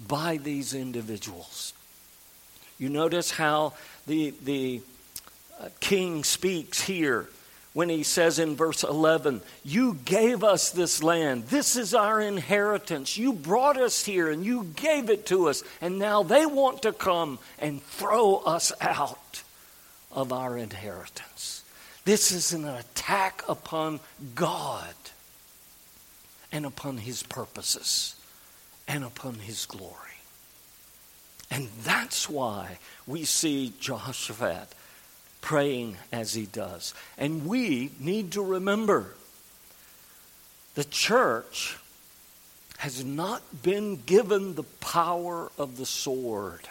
by 0.08 0.38
these 0.38 0.74
individuals. 0.74 1.74
You 2.78 2.90
notice 2.90 3.32
how 3.32 3.74
the, 4.08 4.34
the 4.44 4.82
king 5.80 6.24
speaks 6.24 6.82
here 6.82 7.28
when 7.74 7.90
he 7.90 8.04
says 8.04 8.40
in 8.40 8.56
verse 8.56 8.84
11, 8.84 9.42
You 9.64 9.98
gave 10.06 10.44
us 10.44 10.72
this 10.72 11.04
land. 11.04 11.46
This 11.48 11.76
is 11.76 11.94
our 11.94 12.20
inheritance. 12.20 13.18
You 13.18 13.34
brought 13.34 13.78
us 13.78 14.04
here 14.04 14.30
and 14.30 14.46
you 14.46 14.66
gave 14.76 15.10
it 15.10 15.26
to 15.28 15.50
us. 15.50 15.64
And 15.82 16.00
now 16.00 16.24
they 16.24 16.46
want 16.46 16.82
to 16.82 16.92
come 16.92 17.40
and 17.60 17.82
throw 17.84 18.38
us 18.38 18.72
out 18.82 19.44
of 20.12 20.34
our 20.34 20.58
inheritance. 20.58 21.64
This 22.06 22.32
is 22.32 22.54
an 22.54 22.66
attack 22.66 23.44
upon 23.48 24.00
God 24.34 24.96
and 26.52 26.66
upon 26.66 26.98
his 26.98 27.22
purposes 27.22 28.16
and 28.88 29.04
upon 29.04 29.36
his 29.36 29.66
glory. 29.68 29.94
And 31.52 31.68
that's 31.84 32.28
why 32.30 32.80
we 33.06 33.26
see 33.26 33.74
Jehoshaphat 33.80 34.74
praying 35.42 35.98
as 36.12 36.34
he 36.34 36.46
does. 36.46 36.94
And 37.18 37.46
we 37.46 37.92
need 38.00 38.32
to 38.34 38.42
remember 38.44 39.14
the 40.76 40.84
church 40.84 41.78
has 42.78 43.04
not 43.04 43.42
been 43.62 44.02
given 44.06 44.56
the 44.56 44.64
power 44.64 45.52
of 45.58 45.78
the 45.78 45.86
sword. 45.86 46.62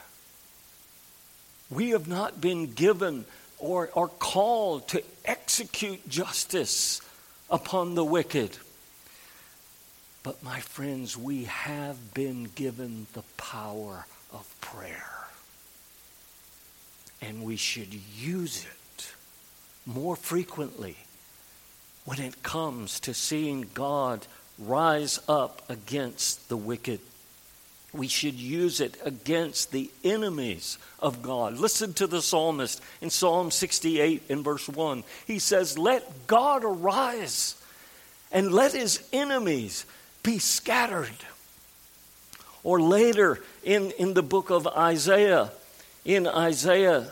We 1.71 1.91
have 1.91 2.09
not 2.09 2.41
been 2.41 2.73
given 2.73 3.27
or 3.59 3.91
are 3.95 4.09
called 4.09 4.89
to 4.89 5.03
execute 5.25 6.09
justice 6.09 7.03
upon 7.51 7.95
the 7.95 8.05
wicked. 8.05 8.57
But, 10.23 10.43
my 10.43 10.61
friends, 10.61 11.17
we 11.17 11.45
have 11.45 12.15
been 12.15 12.45
given 12.55 13.07
the 13.13 13.25
power 13.37 14.07
of 14.33 14.47
prayer. 14.61 15.18
And 17.21 17.43
we 17.43 17.57
should 17.57 17.95
use 18.17 18.65
it 18.65 19.13
more 19.87 20.17
frequently 20.17 20.97
when 22.05 22.21
it 22.21 22.43
comes 22.43 23.01
to 23.01 23.13
seeing 23.15 23.69
God 23.75 24.27
rise 24.59 25.21
up 25.29 25.63
against 25.69 26.49
the 26.49 26.57
wicked. 26.57 27.01
We 27.93 28.09
should 28.09 28.35
use 28.35 28.81
it 28.81 28.97
against 29.05 29.73
the 29.73 29.91
enemies 30.05 30.79
of 31.01 31.23
God. 31.23 31.59
Listen 31.59 31.95
to 31.95 32.07
the 32.07 32.21
psalmist 32.21 32.83
in 33.01 33.11
Psalm 33.11 33.51
68 33.51 34.23
in 34.29 34.43
verse 34.43 34.69
1. 34.69 35.05
He 35.27 35.39
says, 35.39 35.79
Let 35.79 36.27
God 36.27 36.65
arise 36.65 37.55
and 38.31 38.53
let 38.53 38.73
his 38.73 39.07
enemies 39.13 39.87
be 40.23 40.39
scattered. 40.39 41.09
Or 42.63 42.81
later 42.81 43.43
in, 43.65 43.93
in 43.93 44.15
the 44.15 44.23
book 44.23 44.51
of 44.51 44.67
Isaiah, 44.67 45.51
in 46.05 46.26
Isaiah 46.26 47.09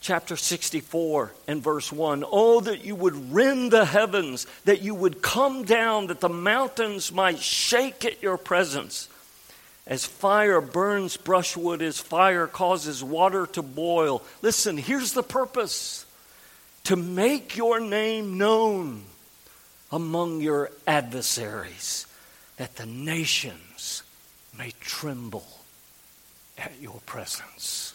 chapter 0.00 0.36
64 0.36 1.32
and 1.46 1.62
verse 1.62 1.92
1 1.92 2.24
Oh, 2.30 2.60
that 2.60 2.84
you 2.84 2.94
would 2.94 3.32
rend 3.32 3.70
the 3.70 3.84
heavens, 3.84 4.46
that 4.64 4.82
you 4.82 4.94
would 4.94 5.22
come 5.22 5.64
down, 5.64 6.08
that 6.08 6.20
the 6.20 6.28
mountains 6.28 7.12
might 7.12 7.38
shake 7.38 8.04
at 8.04 8.22
your 8.22 8.38
presence. 8.38 9.08
As 9.86 10.04
fire 10.04 10.60
burns 10.60 11.16
brushwood, 11.16 11.82
as 11.82 11.98
fire 11.98 12.46
causes 12.46 13.02
water 13.02 13.46
to 13.46 13.62
boil. 13.62 14.22
Listen, 14.42 14.76
here's 14.76 15.12
the 15.12 15.22
purpose 15.22 16.06
to 16.84 16.96
make 16.96 17.56
your 17.56 17.80
name 17.80 18.38
known 18.38 19.02
among 19.90 20.40
your 20.40 20.70
adversaries, 20.86 22.06
that 22.56 22.76
the 22.76 22.86
nations 22.86 24.02
may 24.56 24.72
tremble 24.80 25.46
at 26.56 26.72
your 26.80 27.00
presence. 27.06 27.94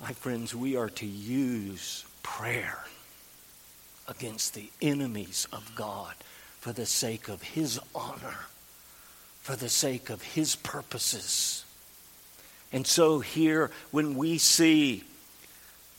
My 0.00 0.12
friends, 0.12 0.54
we 0.54 0.76
are 0.76 0.90
to 0.90 1.06
use 1.06 2.04
prayer 2.22 2.84
against 4.06 4.54
the 4.54 4.70
enemies 4.80 5.48
of 5.52 5.72
God 5.74 6.14
for 6.60 6.72
the 6.72 6.86
sake 6.86 7.28
of 7.28 7.42
His 7.42 7.80
honor, 7.94 8.46
for 9.42 9.56
the 9.56 9.68
sake 9.68 10.08
of 10.08 10.22
His 10.22 10.54
purposes. 10.54 11.64
And 12.72 12.86
so, 12.86 13.18
here, 13.18 13.70
when 13.90 14.14
we 14.16 14.38
see 14.38 15.02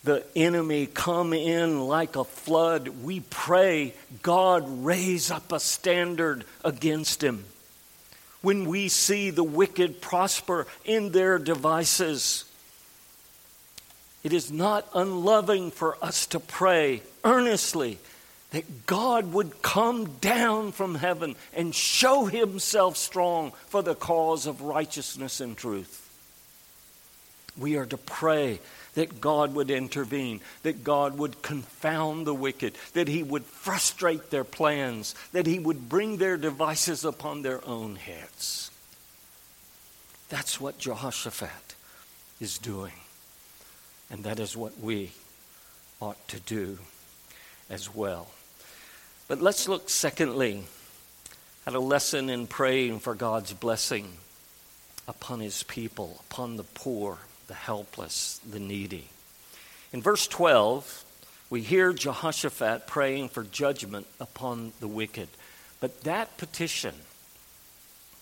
the 0.03 0.23
enemy 0.33 0.85
come 0.85 1.33
in 1.33 1.81
like 1.81 2.15
a 2.15 2.23
flood, 2.23 2.87
we 2.87 3.19
pray, 3.19 3.93
God, 4.21 4.63
raise 4.85 5.29
up 5.29 5.51
a 5.51 5.59
standard 5.59 6.45
against 6.63 7.21
him. 7.21 7.43
When 8.41 8.65
we 8.65 8.87
see 8.87 9.29
the 9.29 9.43
wicked 9.43 9.99
prosper 9.99 10.67
in 10.85 11.11
their 11.11 11.37
devices, 11.37 12.45
it 14.23 14.33
is 14.33 14.51
not 14.51 14.87
unloving 14.93 15.71
for 15.71 15.97
us 16.03 16.25
to 16.27 16.39
pray 16.39 17.01
earnestly 17.23 17.99
that 18.51 18.85
God 18.85 19.31
would 19.31 19.61
come 19.61 20.05
down 20.19 20.71
from 20.71 20.95
heaven 20.95 21.35
and 21.53 21.73
show 21.73 22.25
himself 22.25 22.97
strong 22.97 23.51
for 23.67 23.81
the 23.81 23.95
cause 23.95 24.47
of 24.47 24.61
righteousness 24.61 25.39
and 25.39 25.55
truth. 25.55 26.07
We 27.57 27.77
are 27.77 27.85
to 27.85 27.97
pray 27.97 28.59
that 28.95 29.21
God 29.21 29.53
would 29.53 29.69
intervene, 29.69 30.41
that 30.63 30.83
God 30.83 31.17
would 31.17 31.41
confound 31.41 32.25
the 32.25 32.33
wicked, 32.33 32.75
that 32.93 33.07
he 33.07 33.21
would 33.21 33.45
frustrate 33.45 34.31
their 34.31 34.43
plans, 34.43 35.13
that 35.31 35.45
he 35.45 35.59
would 35.59 35.87
bring 35.87 36.17
their 36.17 36.37
devices 36.37 37.05
upon 37.05 37.41
their 37.41 37.65
own 37.67 37.95
heads. 37.95 38.71
That's 40.29 40.59
what 40.59 40.79
Jehoshaphat 40.79 41.75
is 42.39 42.57
doing. 42.57 42.93
And 44.11 44.23
that 44.23 44.39
is 44.39 44.57
what 44.57 44.79
we 44.79 45.11
ought 46.01 46.27
to 46.29 46.39
do 46.39 46.79
as 47.69 47.93
well. 47.93 48.27
But 49.27 49.41
let's 49.41 49.67
look, 49.67 49.89
secondly, 49.89 50.63
at 51.67 51.75
a 51.75 51.79
lesson 51.79 52.29
in 52.29 52.47
praying 52.47 52.99
for 52.99 53.13
God's 53.13 53.53
blessing 53.53 54.13
upon 55.07 55.39
his 55.39 55.63
people, 55.63 56.23
upon 56.29 56.57
the 56.57 56.63
poor, 56.63 57.19
the 57.47 57.53
helpless, 57.53 58.39
the 58.49 58.59
needy. 58.59 59.09
In 59.91 60.01
verse 60.01 60.27
12, 60.27 61.05
we 61.49 61.61
hear 61.61 61.93
Jehoshaphat 61.93 62.87
praying 62.87 63.29
for 63.29 63.43
judgment 63.43 64.07
upon 64.19 64.73
the 64.79 64.87
wicked. 64.87 65.29
But 65.79 66.01
that 66.01 66.37
petition 66.37 66.93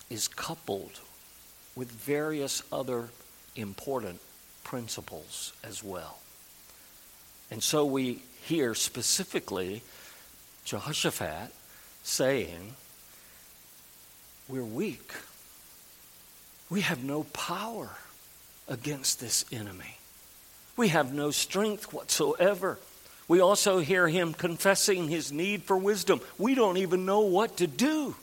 is 0.09 0.27
coupled 0.27 0.99
with 1.75 1.91
various 1.91 2.63
other 2.71 3.09
important 3.55 4.19
principles 4.67 5.53
as 5.63 5.81
well. 5.81 6.19
And 7.49 7.63
so 7.63 7.85
we 7.85 8.21
hear 8.43 8.75
specifically 8.75 9.81
Jehoshaphat 10.65 11.53
saying, 12.03 12.75
We're 14.49 14.65
weak. 14.65 15.13
We 16.69 16.81
have 16.81 17.01
no 17.01 17.23
power 17.23 17.91
against 18.67 19.21
this 19.21 19.45
enemy. 19.53 19.97
We 20.75 20.89
have 20.89 21.13
no 21.13 21.31
strength 21.31 21.93
whatsoever. 21.93 22.77
We 23.29 23.39
also 23.39 23.79
hear 23.79 24.09
him 24.09 24.33
confessing 24.33 25.07
his 25.07 25.31
need 25.31 25.63
for 25.63 25.77
wisdom. 25.77 26.19
We 26.37 26.55
don't 26.55 26.77
even 26.77 27.05
know 27.05 27.21
what 27.21 27.57
to 27.57 27.67
do. 27.67 28.15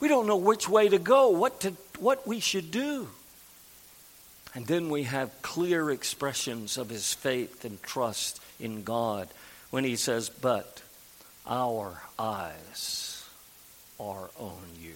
We 0.00 0.08
don't 0.08 0.26
know 0.26 0.36
which 0.36 0.66
way 0.66 0.88
to 0.88 0.98
go, 0.98 1.28
what, 1.28 1.60
to, 1.60 1.74
what 1.98 2.26
we 2.26 2.40
should 2.40 2.70
do. 2.70 3.08
And 4.58 4.66
then 4.66 4.88
we 4.88 5.04
have 5.04 5.40
clear 5.40 5.88
expressions 5.88 6.78
of 6.78 6.90
his 6.90 7.14
faith 7.14 7.64
and 7.64 7.80
trust 7.80 8.42
in 8.58 8.82
God 8.82 9.28
when 9.70 9.84
he 9.84 9.94
says, 9.94 10.30
But 10.30 10.82
our 11.46 12.02
eyes 12.18 13.24
are 14.00 14.30
on 14.36 14.58
you. 14.80 14.94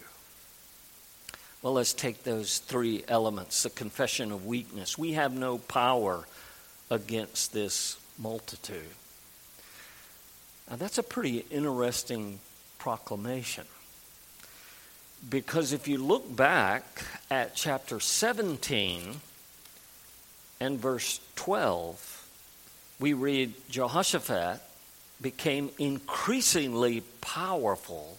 Well, 1.62 1.74
let's 1.74 1.92
take 1.92 2.24
those 2.24 2.58
three 2.58 3.04
elements 3.06 3.62
the 3.62 3.70
confession 3.70 4.32
of 4.32 4.44
weakness. 4.44 4.98
We 4.98 5.12
have 5.12 5.32
no 5.32 5.58
power 5.58 6.24
against 6.90 7.52
this 7.52 7.98
multitude. 8.18 8.96
Now, 10.68 10.74
that's 10.74 10.98
a 10.98 11.04
pretty 11.04 11.46
interesting 11.52 12.40
proclamation. 12.80 13.66
Because 15.30 15.72
if 15.72 15.86
you 15.86 15.98
look 15.98 16.34
back 16.34 17.04
at 17.30 17.54
chapter 17.54 18.00
17, 18.00 19.20
and 20.62 20.78
verse 20.78 21.20
12, 21.34 22.28
we 23.00 23.14
read 23.14 23.52
Jehoshaphat 23.68 24.60
became 25.20 25.70
increasingly 25.76 27.02
powerful 27.20 28.18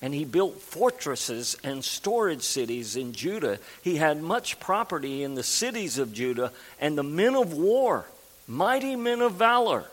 and 0.00 0.12
he 0.12 0.24
built 0.24 0.60
fortresses 0.60 1.56
and 1.62 1.84
storage 1.84 2.42
cities 2.42 2.96
in 2.96 3.12
Judah. 3.12 3.60
He 3.82 3.94
had 3.94 4.20
much 4.20 4.58
property 4.58 5.22
in 5.22 5.36
the 5.36 5.44
cities 5.44 5.98
of 5.98 6.12
Judah, 6.12 6.50
and 6.80 6.98
the 6.98 7.04
men 7.04 7.36
of 7.36 7.52
war, 7.52 8.06
mighty 8.48 8.96
men 8.96 9.20
of 9.20 9.34
valor, 9.34 9.84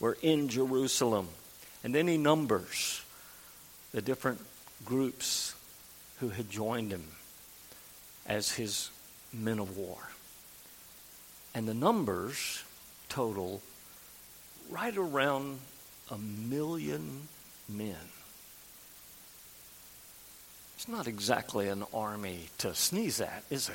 were 0.00 0.18
in 0.20 0.48
Jerusalem. 0.48 1.28
And 1.84 1.94
then 1.94 2.08
he 2.08 2.18
numbers 2.18 3.04
the 3.92 4.02
different 4.02 4.40
groups 4.84 5.54
who 6.18 6.30
had 6.30 6.50
joined 6.50 6.90
him 6.90 7.04
as 8.26 8.50
his 8.50 8.90
men 9.32 9.60
of 9.60 9.76
war. 9.76 9.98
And 11.56 11.66
the 11.66 11.72
numbers 11.72 12.62
total 13.08 13.62
right 14.68 14.94
around 14.94 15.58
a 16.10 16.18
million 16.18 17.28
men. 17.66 17.96
It's 20.76 20.86
not 20.86 21.06
exactly 21.06 21.68
an 21.68 21.84
army 21.94 22.50
to 22.58 22.74
sneeze 22.74 23.22
at, 23.22 23.42
is 23.48 23.70
it? 23.70 23.74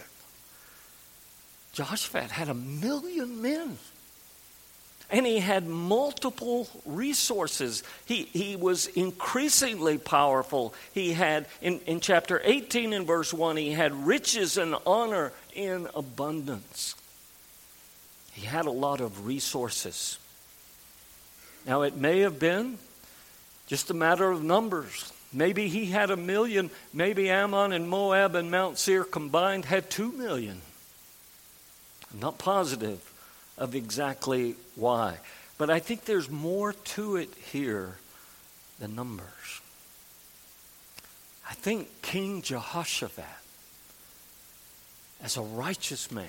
Jehoshaphat 1.73 2.29
had 2.29 2.49
a 2.49 2.53
million 2.53 3.41
men. 3.41 3.79
And 5.09 5.25
he 5.25 5.39
had 5.39 5.65
multiple 5.65 6.69
resources. 6.85 7.81
He, 8.05 8.25
he 8.25 8.55
was 8.55 8.85
increasingly 8.85 9.97
powerful. 9.97 10.75
He 10.93 11.13
had, 11.13 11.47
in, 11.63 11.79
in 11.87 11.99
chapter 11.99 12.41
18 12.43 12.93
and 12.93 13.07
verse 13.07 13.33
1, 13.33 13.57
he 13.57 13.71
had 13.71 14.05
riches 14.05 14.57
and 14.57 14.75
honor 14.85 15.33
in 15.55 15.87
abundance. 15.95 16.93
He 18.33 18.45
had 18.45 18.65
a 18.65 18.71
lot 18.71 19.01
of 19.01 19.25
resources. 19.25 20.17
Now, 21.65 21.83
it 21.83 21.95
may 21.95 22.19
have 22.19 22.39
been 22.39 22.77
just 23.67 23.89
a 23.89 23.93
matter 23.93 24.29
of 24.31 24.43
numbers. 24.43 25.11
Maybe 25.31 25.67
he 25.69 25.85
had 25.85 26.11
a 26.11 26.17
million. 26.17 26.71
Maybe 26.93 27.29
Ammon 27.29 27.71
and 27.71 27.87
Moab 27.87 28.35
and 28.35 28.51
Mount 28.51 28.77
Seir 28.77 29.03
combined 29.03 29.65
had 29.65 29.89
two 29.89 30.11
million. 30.11 30.61
I'm 32.11 32.19
not 32.19 32.37
positive 32.37 32.99
of 33.57 33.75
exactly 33.75 34.55
why. 34.75 35.17
But 35.57 35.69
I 35.69 35.79
think 35.79 36.05
there's 36.05 36.29
more 36.29 36.73
to 36.73 37.15
it 37.15 37.29
here 37.51 37.95
than 38.79 38.95
numbers. 38.95 39.61
I 41.49 41.53
think 41.53 42.01
King 42.01 42.41
Jehoshaphat, 42.41 43.25
as 45.23 45.37
a 45.37 45.41
righteous 45.41 46.11
man, 46.11 46.25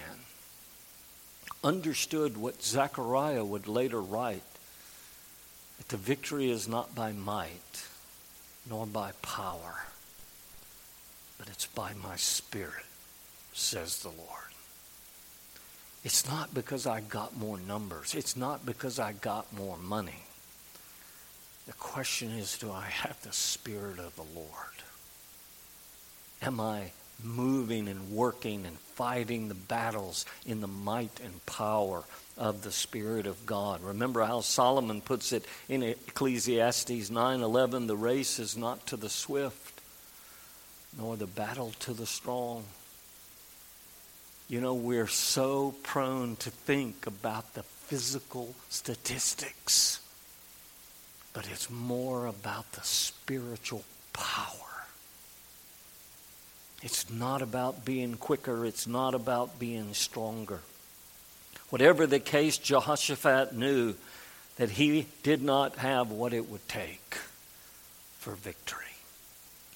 understood 1.65 2.37
what 2.37 2.63
Zechariah 2.63 3.45
would 3.45 3.69
later 3.69 4.01
write 4.01 4.43
that 5.79 5.89
the 5.89 5.97
victory 5.97 6.51
is 6.51 6.69
not 6.69 6.95
by 6.95 7.13
might 7.13 7.87
nor 8.69 8.87
by 8.87 9.13
power, 9.23 9.87
but 11.39 11.49
it's 11.49 11.67
by 11.67 11.93
my 11.95 12.17
spirit, 12.17 12.87
says 13.53 14.01
the 14.01 14.09
Lord. 14.09 14.53
It's 16.05 16.29
not 16.29 16.53
because 16.53 16.87
I 16.87 17.01
got 17.01 17.37
more 17.37 17.59
numbers. 17.59 18.15
It's 18.15 18.37
not 18.37 18.67
because 18.67 18.99
I 18.99 19.13
got 19.13 19.53
more 19.53 19.77
money. 19.77 20.25
The 21.67 21.73
question 21.75 22.31
is 22.33 22.59
do 22.59 22.73
I 22.73 22.87
have 22.87 23.23
the 23.23 23.33
Spirit 23.33 23.99
of 24.01 24.17
the 24.17 24.27
Lord? 24.35 24.49
Am 26.43 26.59
I 26.59 26.91
moving 27.25 27.89
and 27.89 28.11
working 28.11 28.67
and 28.67 28.79
fighting 28.79 29.49
the 29.49 29.55
battles 29.55 30.27
in 30.47 30.61
the 30.61 30.67
might 30.67 31.21
and 31.23 31.45
power 31.47 32.05
of 32.37 32.63
the 32.63 32.73
Spirit 32.73 33.27
of 33.27 33.47
God? 33.47 33.83
Remember 33.83 34.25
how 34.25 34.41
Solomon 34.41 35.01
puts 35.01 35.33
it 35.33 35.45
in 35.69 35.83
Ecclesiastes 35.83 37.11
9:11, 37.11 37.87
the 37.87 37.97
race 37.97 38.39
is 38.39 38.57
not 38.57 38.87
to 38.87 38.97
the 38.97 39.11
swift, 39.11 39.81
nor 40.97 41.17
the 41.17 41.27
battle 41.27 41.73
to 41.81 41.93
the 41.93 42.07
strong 42.07 42.65
you 44.53 44.61
know, 44.61 44.75
we're 44.75 45.07
so 45.07 45.75
prone 45.83 46.37
to 46.37 46.51
think 46.51 47.07
about 47.07 47.55
the 47.55 47.63
physical 47.63 48.55
statistics, 48.69 49.99
but 51.33 51.49
it's 51.51 51.71
more 51.71 52.27
about 52.27 52.71
the 52.73 52.83
spiritual 52.83 53.83
power. 54.13 54.72
It's 56.83 57.09
not 57.09 57.43
about 57.43 57.85
being 57.85 58.15
quicker, 58.17 58.67
it's 58.67 58.89
not 58.89 59.15
about 59.15 59.59
being 59.59 59.95
stronger. 59.95 60.61
Whatever 61.71 62.07
the 62.07 62.21
case, 62.21 62.59
Jehoshaphat 62.59 63.55
knew 63.55 63.95
that 64.57 64.71
he 64.71 65.07
did 65.23 65.43
not 65.43 65.77
have 65.77 66.11
what 66.11 66.33
it 66.33 66.51
would 66.51 66.69
take 66.69 67.17
for 68.19 68.35
victory. 68.35 68.79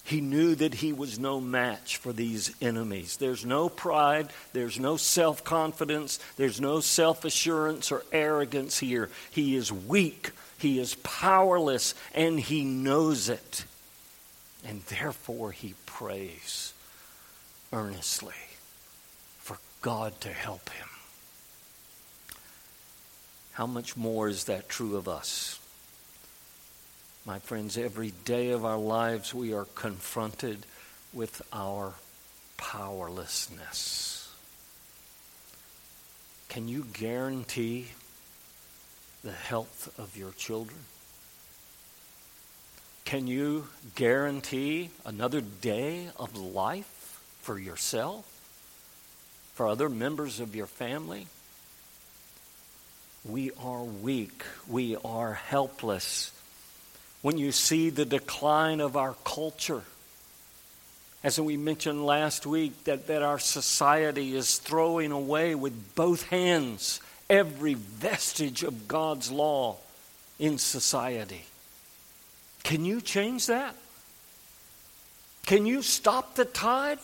He 0.02 0.20
knew 0.20 0.54
that 0.56 0.74
he 0.74 0.92
was 0.92 1.18
no 1.18 1.40
match 1.40 1.96
for 1.96 2.12
these 2.12 2.54
enemies. 2.60 3.16
There's 3.16 3.44
no 3.44 3.68
pride, 3.68 4.28
there's 4.52 4.78
no 4.78 4.96
self 4.96 5.42
confidence, 5.42 6.18
there's 6.36 6.60
no 6.60 6.80
self 6.80 7.24
assurance 7.24 7.90
or 7.90 8.04
arrogance 8.12 8.78
here. 8.78 9.10
He 9.30 9.56
is 9.56 9.72
weak, 9.72 10.32
he 10.58 10.78
is 10.78 10.96
powerless, 10.96 11.94
and 12.14 12.38
he 12.38 12.64
knows 12.64 13.28
it. 13.28 13.64
And 14.64 14.82
therefore, 14.82 15.52
he 15.52 15.74
prays 15.86 16.72
earnestly 17.72 18.34
for 19.38 19.58
God 19.82 20.20
to 20.22 20.28
help 20.28 20.68
him. 20.70 20.88
How 23.52 23.66
much 23.66 23.96
more 23.96 24.28
is 24.28 24.44
that 24.44 24.68
true 24.68 24.96
of 24.96 25.08
us? 25.08 25.58
My 27.24 27.38
friends, 27.38 27.76
every 27.76 28.12
day 28.24 28.50
of 28.50 28.64
our 28.64 28.78
lives 28.78 29.34
we 29.34 29.52
are 29.52 29.66
confronted 29.74 30.66
with 31.12 31.42
our 31.52 31.94
powerlessness. 32.56 34.32
Can 36.48 36.68
you 36.68 36.86
guarantee 36.92 37.88
the 39.24 39.32
health 39.32 39.92
of 39.98 40.16
your 40.16 40.30
children? 40.32 40.78
Can 43.04 43.26
you 43.26 43.68
guarantee 43.94 44.90
another 45.04 45.40
day 45.40 46.08
of 46.18 46.36
life 46.36 46.95
for 47.46 47.60
yourself, 47.60 48.24
for 49.54 49.68
other 49.68 49.88
members 49.88 50.40
of 50.40 50.56
your 50.56 50.66
family? 50.66 51.28
We 53.24 53.52
are 53.62 53.84
weak. 53.84 54.42
We 54.68 54.96
are 55.04 55.34
helpless 55.34 56.32
when 57.22 57.38
you 57.38 57.52
see 57.52 57.90
the 57.90 58.04
decline 58.04 58.80
of 58.80 58.96
our 58.96 59.14
culture. 59.24 59.84
As 61.22 61.38
we 61.40 61.56
mentioned 61.56 62.04
last 62.04 62.46
week, 62.46 62.82
that, 62.82 63.06
that 63.06 63.22
our 63.22 63.38
society 63.38 64.34
is 64.34 64.58
throwing 64.58 65.12
away 65.12 65.54
with 65.54 65.94
both 65.94 66.24
hands 66.24 67.00
every 67.30 67.74
vestige 67.74 68.64
of 68.64 68.88
God's 68.88 69.30
law 69.30 69.76
in 70.40 70.58
society. 70.58 71.44
Can 72.64 72.84
you 72.84 73.00
change 73.00 73.46
that? 73.46 73.76
Can 75.46 75.64
you 75.64 75.82
stop 75.82 76.34
the 76.34 76.44
tide? 76.44 76.98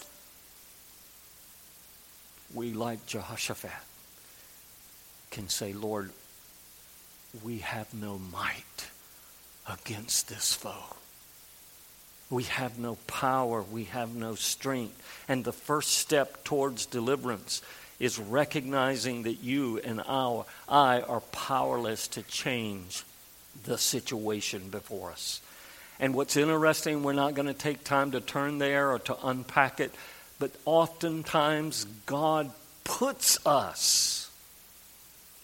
We, 2.54 2.72
like 2.72 3.06
Jehoshaphat, 3.06 3.70
can 5.30 5.48
say, 5.48 5.72
Lord, 5.72 6.10
we 7.42 7.58
have 7.58 7.92
no 7.94 8.18
might 8.18 8.90
against 9.68 10.28
this 10.28 10.54
foe. 10.54 10.96
We 12.30 12.44
have 12.44 12.78
no 12.78 12.96
power, 13.06 13.62
we 13.62 13.84
have 13.84 14.14
no 14.14 14.34
strength. 14.34 15.00
And 15.28 15.44
the 15.44 15.52
first 15.52 15.92
step 15.92 16.44
towards 16.44 16.86
deliverance 16.86 17.62
is 18.00 18.18
recognizing 18.18 19.22
that 19.24 19.42
you 19.42 19.78
and 19.78 20.02
our, 20.06 20.44
I 20.68 21.00
are 21.00 21.20
powerless 21.20 22.08
to 22.08 22.22
change 22.22 23.04
the 23.64 23.78
situation 23.78 24.70
before 24.70 25.12
us. 25.12 25.40
And 26.00 26.14
what's 26.14 26.36
interesting, 26.36 27.02
we're 27.02 27.12
not 27.12 27.34
going 27.34 27.46
to 27.46 27.54
take 27.54 27.84
time 27.84 28.10
to 28.12 28.20
turn 28.20 28.58
there 28.58 28.90
or 28.90 28.98
to 29.00 29.26
unpack 29.26 29.78
it, 29.78 29.94
but 30.42 30.50
oftentimes 30.64 31.86
God 32.04 32.50
puts 32.82 33.38
us 33.46 34.28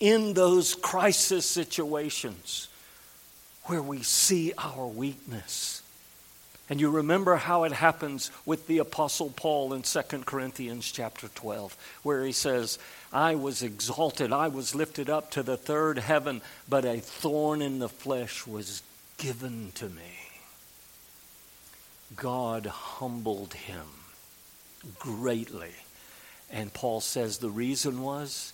in 0.01 0.35
those 0.35 0.75
crisis 0.75 1.47
situations 1.47 2.67
where 3.67 3.81
we 3.81 4.03
see 4.03 4.53
our 4.59 4.89
weakness. 4.89 5.83
And 6.69 6.81
you 6.81 6.91
remember 6.91 7.37
how 7.37 7.63
it 7.63 7.71
happens 7.71 8.33
with 8.45 8.67
the 8.67 8.79
apostle 8.79 9.31
Paul 9.31 9.73
in 9.73 9.83
2 9.83 10.25
Corinthians 10.27 10.91
chapter 10.91 11.29
12 11.29 11.77
where 12.03 12.25
he 12.25 12.33
says, 12.33 12.81
"I 13.13 13.37
was 13.37 13.63
exalted, 13.63 14.33
I 14.33 14.49
was 14.49 14.75
lifted 14.75 15.09
up 15.09 15.31
to 15.31 15.45
the 15.45 15.57
third 15.57 15.99
heaven, 15.99 16.43
but 16.69 16.85
a 16.85 16.99
thorn 16.99 17.63
in 17.63 17.79
the 17.79 17.89
flesh 17.89 18.49
was 18.49 18.83
given 19.17 19.71
to 19.77 19.89
me." 19.89 20.33
God 22.17 22.67
humbled 22.67 23.55
him 23.55 23.87
greatly. 24.99 25.73
And 26.51 26.73
Paul 26.73 27.01
says 27.01 27.39
the 27.39 27.51
reason 27.51 28.03
was 28.03 28.53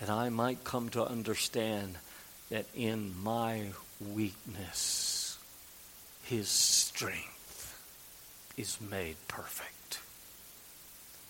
that 0.00 0.08
I 0.08 0.28
might 0.28 0.64
come 0.64 0.88
to 0.90 1.04
understand 1.04 1.96
that 2.50 2.66
in 2.74 3.14
my 3.22 3.68
weakness, 4.00 5.38
his 6.24 6.48
strength 6.48 7.78
is 8.56 8.78
made 8.80 9.16
perfect. 9.28 10.00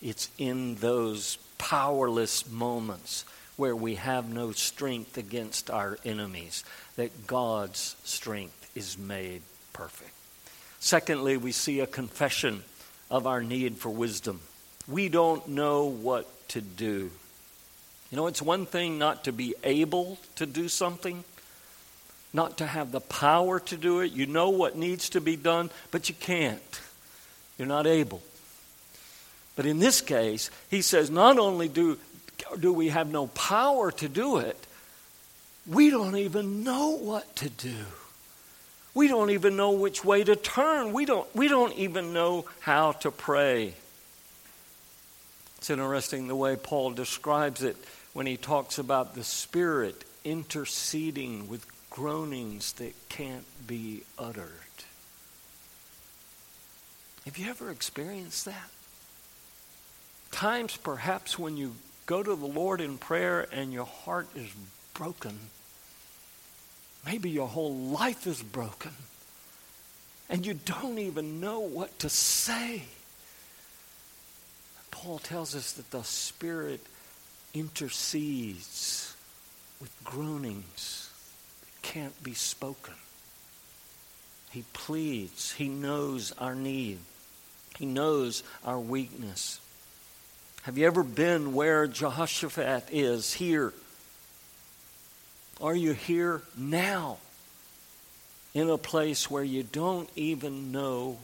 It's 0.01 0.29
in 0.37 0.75
those 0.75 1.37
powerless 1.57 2.49
moments 2.49 3.25
where 3.57 3.75
we 3.75 3.95
have 3.95 4.29
no 4.29 4.53
strength 4.53 5.17
against 5.17 5.69
our 5.69 5.97
enemies 6.05 6.63
that 6.95 7.27
God's 7.27 7.97
strength 8.05 8.71
is 8.75 8.97
made 8.97 9.41
perfect. 9.73 10.11
Secondly, 10.79 11.35
we 11.35 11.51
see 11.51 11.81
a 11.81 11.87
confession 11.87 12.63
of 13.09 13.27
our 13.27 13.41
need 13.41 13.77
for 13.77 13.89
wisdom. 13.89 14.41
We 14.87 15.09
don't 15.09 15.47
know 15.49 15.85
what 15.85 16.27
to 16.49 16.61
do. 16.61 17.11
You 18.11 18.15
know, 18.15 18.27
it's 18.27 18.41
one 18.41 18.65
thing 18.65 18.97
not 18.97 19.25
to 19.25 19.31
be 19.31 19.53
able 19.63 20.17
to 20.35 20.45
do 20.45 20.67
something, 20.67 21.23
not 22.33 22.57
to 22.57 22.65
have 22.65 22.91
the 22.91 22.99
power 22.99 23.59
to 23.59 23.77
do 23.77 23.99
it. 23.99 24.11
You 24.11 24.25
know 24.25 24.49
what 24.49 24.75
needs 24.75 25.09
to 25.09 25.21
be 25.21 25.35
done, 25.35 25.69
but 25.91 26.09
you 26.09 26.15
can't. 26.15 26.81
You're 27.57 27.67
not 27.67 27.85
able. 27.85 28.21
But 29.55 29.65
in 29.65 29.79
this 29.79 30.01
case, 30.01 30.49
he 30.71 30.81
says 30.81 31.11
not 31.11 31.37
only 31.37 31.67
do, 31.67 31.99
do 32.59 32.73
we 32.73 32.89
have 32.89 33.11
no 33.11 33.27
power 33.27 33.91
to 33.91 34.07
do 34.07 34.37
it, 34.37 34.57
we 35.67 35.89
don't 35.89 36.15
even 36.15 36.63
know 36.63 36.91
what 36.91 37.35
to 37.37 37.49
do. 37.49 37.75
We 38.99 39.07
don't 39.07 39.29
even 39.29 39.55
know 39.55 39.71
which 39.71 40.03
way 40.03 40.25
to 40.25 40.35
turn. 40.35 40.91
We 40.91 41.05
don't, 41.05 41.33
we 41.33 41.47
don't 41.47 41.73
even 41.75 42.11
know 42.11 42.43
how 42.59 42.91
to 42.91 43.11
pray. 43.11 43.73
It's 45.57 45.69
interesting 45.69 46.27
the 46.27 46.35
way 46.35 46.57
Paul 46.57 46.91
describes 46.91 47.63
it 47.63 47.77
when 48.11 48.25
he 48.25 48.35
talks 48.35 48.77
about 48.77 49.15
the 49.15 49.23
Spirit 49.23 50.03
interceding 50.25 51.47
with 51.47 51.65
groanings 51.89 52.73
that 52.73 52.93
can't 53.07 53.45
be 53.65 54.03
uttered. 54.17 54.49
Have 57.23 57.37
you 57.37 57.49
ever 57.49 57.71
experienced 57.71 58.43
that? 58.43 58.69
Times 60.33 60.75
perhaps 60.75 61.39
when 61.39 61.55
you 61.55 61.75
go 62.05 62.21
to 62.21 62.35
the 62.35 62.45
Lord 62.45 62.81
in 62.81 62.97
prayer 62.97 63.47
and 63.53 63.71
your 63.71 63.85
heart 63.85 64.27
is 64.35 64.49
broken. 64.93 65.39
Maybe 67.05 67.29
your 67.29 67.47
whole 67.47 67.75
life 67.75 68.27
is 68.27 68.41
broken. 68.41 68.91
And 70.29 70.45
you 70.45 70.53
don't 70.53 70.99
even 70.99 71.39
know 71.39 71.59
what 71.59 71.97
to 71.99 72.09
say. 72.09 72.83
Paul 74.91 75.19
tells 75.19 75.55
us 75.55 75.71
that 75.73 75.91
the 75.91 76.03
Spirit 76.03 76.81
intercedes 77.53 79.15
with 79.79 79.91
groanings 80.03 81.09
that 81.61 81.81
can't 81.81 82.23
be 82.23 82.33
spoken. 82.33 82.93
He 84.51 84.63
pleads. 84.73 85.53
He 85.53 85.67
knows 85.67 86.33
our 86.37 86.55
need. 86.55 86.99
He 87.77 87.85
knows 87.85 88.43
our 88.65 88.79
weakness. 88.79 89.61
Have 90.63 90.77
you 90.77 90.85
ever 90.85 91.03
been 91.03 91.53
where 91.53 91.87
Jehoshaphat 91.87 92.89
is 92.91 93.33
here? 93.33 93.73
Are 95.61 95.75
you 95.75 95.91
here 95.91 96.41
now 96.57 97.17
in 98.53 98.69
a 98.69 98.77
place 98.77 99.29
where 99.29 99.43
you 99.43 99.61
don't 99.61 100.09
even 100.15 100.71
know 100.71 101.19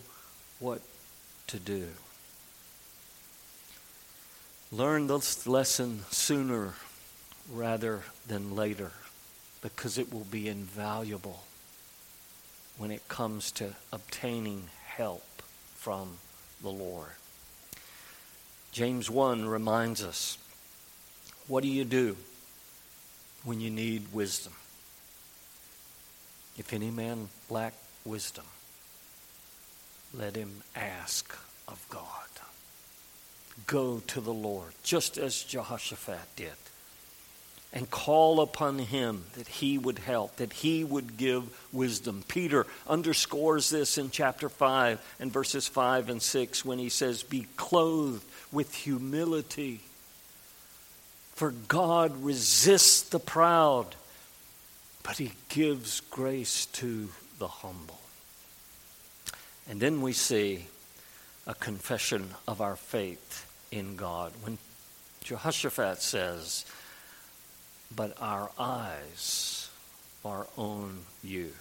what 0.59 0.81
to 1.47 1.57
do? 1.57 1.87
Learn 4.73 5.07
this 5.07 5.47
lesson 5.47 6.01
sooner 6.11 6.73
rather 7.49 8.01
than 8.27 8.57
later 8.57 8.91
because 9.61 9.97
it 9.97 10.11
will 10.11 10.25
be 10.25 10.49
invaluable 10.49 11.43
when 12.77 12.91
it 12.91 13.07
comes 13.07 13.53
to 13.53 13.73
obtaining 13.93 14.67
help 14.85 15.23
from 15.75 16.17
the 16.61 16.69
Lord. 16.69 17.07
James 18.73 19.09
1 19.09 19.47
reminds 19.47 20.03
us 20.03 20.37
what 21.47 21.63
do 21.63 21.69
you 21.69 21.85
do 21.85 22.17
when 23.45 23.61
you 23.61 23.69
need 23.69 24.11
wisdom? 24.11 24.53
If 26.57 26.73
any 26.73 26.91
man 26.91 27.29
lack 27.49 27.73
wisdom, 28.03 28.45
let 30.13 30.35
him 30.35 30.63
ask 30.75 31.37
of 31.67 31.85
God. 31.89 32.01
Go 33.67 34.01
to 34.07 34.21
the 34.21 34.33
Lord, 34.33 34.73
just 34.83 35.17
as 35.17 35.41
Jehoshaphat 35.43 36.35
did, 36.35 36.51
and 37.71 37.89
call 37.89 38.41
upon 38.41 38.79
him 38.79 39.25
that 39.35 39.47
he 39.47 39.77
would 39.77 39.99
help, 39.99 40.35
that 40.37 40.53
he 40.53 40.83
would 40.83 41.17
give 41.17 41.43
wisdom. 41.73 42.23
Peter 42.27 42.65
underscores 42.87 43.69
this 43.69 43.97
in 43.97 44.11
chapter 44.11 44.49
5 44.49 45.15
and 45.19 45.31
verses 45.31 45.67
5 45.67 46.09
and 46.09 46.21
6 46.21 46.65
when 46.65 46.79
he 46.79 46.89
says, 46.89 47.23
Be 47.23 47.47
clothed 47.55 48.23
with 48.51 48.75
humility. 48.75 49.81
For 51.35 51.51
God 51.51 52.23
resists 52.23 53.01
the 53.01 53.19
proud, 53.19 53.95
but 55.03 55.17
He 55.17 55.33
gives 55.49 55.99
grace 55.99 56.65
to 56.67 57.09
the 57.39 57.47
humble. 57.47 57.99
And 59.69 59.81
then 59.81 60.01
we 60.01 60.13
see 60.13 60.67
a 61.45 61.53
confession 61.53 62.29
of 62.47 62.61
our 62.61 62.75
faith 62.75 63.45
in 63.71 63.95
God. 63.95 64.31
When 64.43 64.57
Jehoshaphat 65.23 66.01
says, 66.01 66.65
But 67.93 68.15
our 68.21 68.49
eyes 68.57 69.69
are 70.23 70.47
on 70.55 70.99
you. 71.23 71.51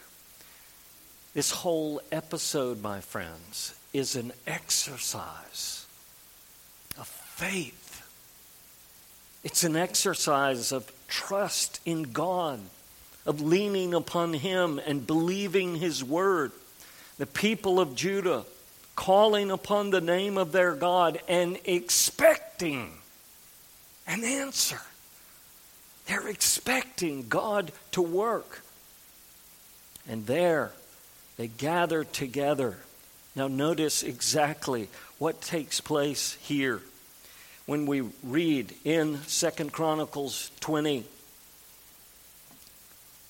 This 1.34 1.50
whole 1.50 2.00
episode, 2.12 2.80
my 2.80 3.00
friends, 3.00 3.74
is 3.92 4.14
an 4.14 4.32
exercise 4.46 5.84
of 6.96 7.08
faith. 7.08 7.83
It's 9.44 9.62
an 9.62 9.76
exercise 9.76 10.72
of 10.72 10.90
trust 11.06 11.78
in 11.84 12.04
God, 12.04 12.60
of 13.26 13.42
leaning 13.42 13.92
upon 13.92 14.32
Him 14.32 14.80
and 14.84 15.06
believing 15.06 15.76
His 15.76 16.02
word. 16.02 16.50
The 17.18 17.26
people 17.26 17.78
of 17.78 17.94
Judah 17.94 18.44
calling 18.96 19.50
upon 19.50 19.90
the 19.90 20.00
name 20.00 20.38
of 20.38 20.52
their 20.52 20.74
God 20.74 21.20
and 21.28 21.58
expecting 21.66 22.90
an 24.06 24.24
answer. 24.24 24.80
They're 26.06 26.28
expecting 26.28 27.28
God 27.28 27.70
to 27.92 28.02
work. 28.02 28.62
And 30.08 30.26
there 30.26 30.72
they 31.36 31.48
gather 31.48 32.02
together. 32.04 32.78
Now, 33.36 33.48
notice 33.48 34.02
exactly 34.02 34.88
what 35.18 35.42
takes 35.42 35.80
place 35.80 36.38
here 36.40 36.80
when 37.66 37.86
we 37.86 38.02
read 38.22 38.74
in 38.84 39.22
Second 39.22 39.72
Chronicles 39.72 40.50
20. 40.60 41.04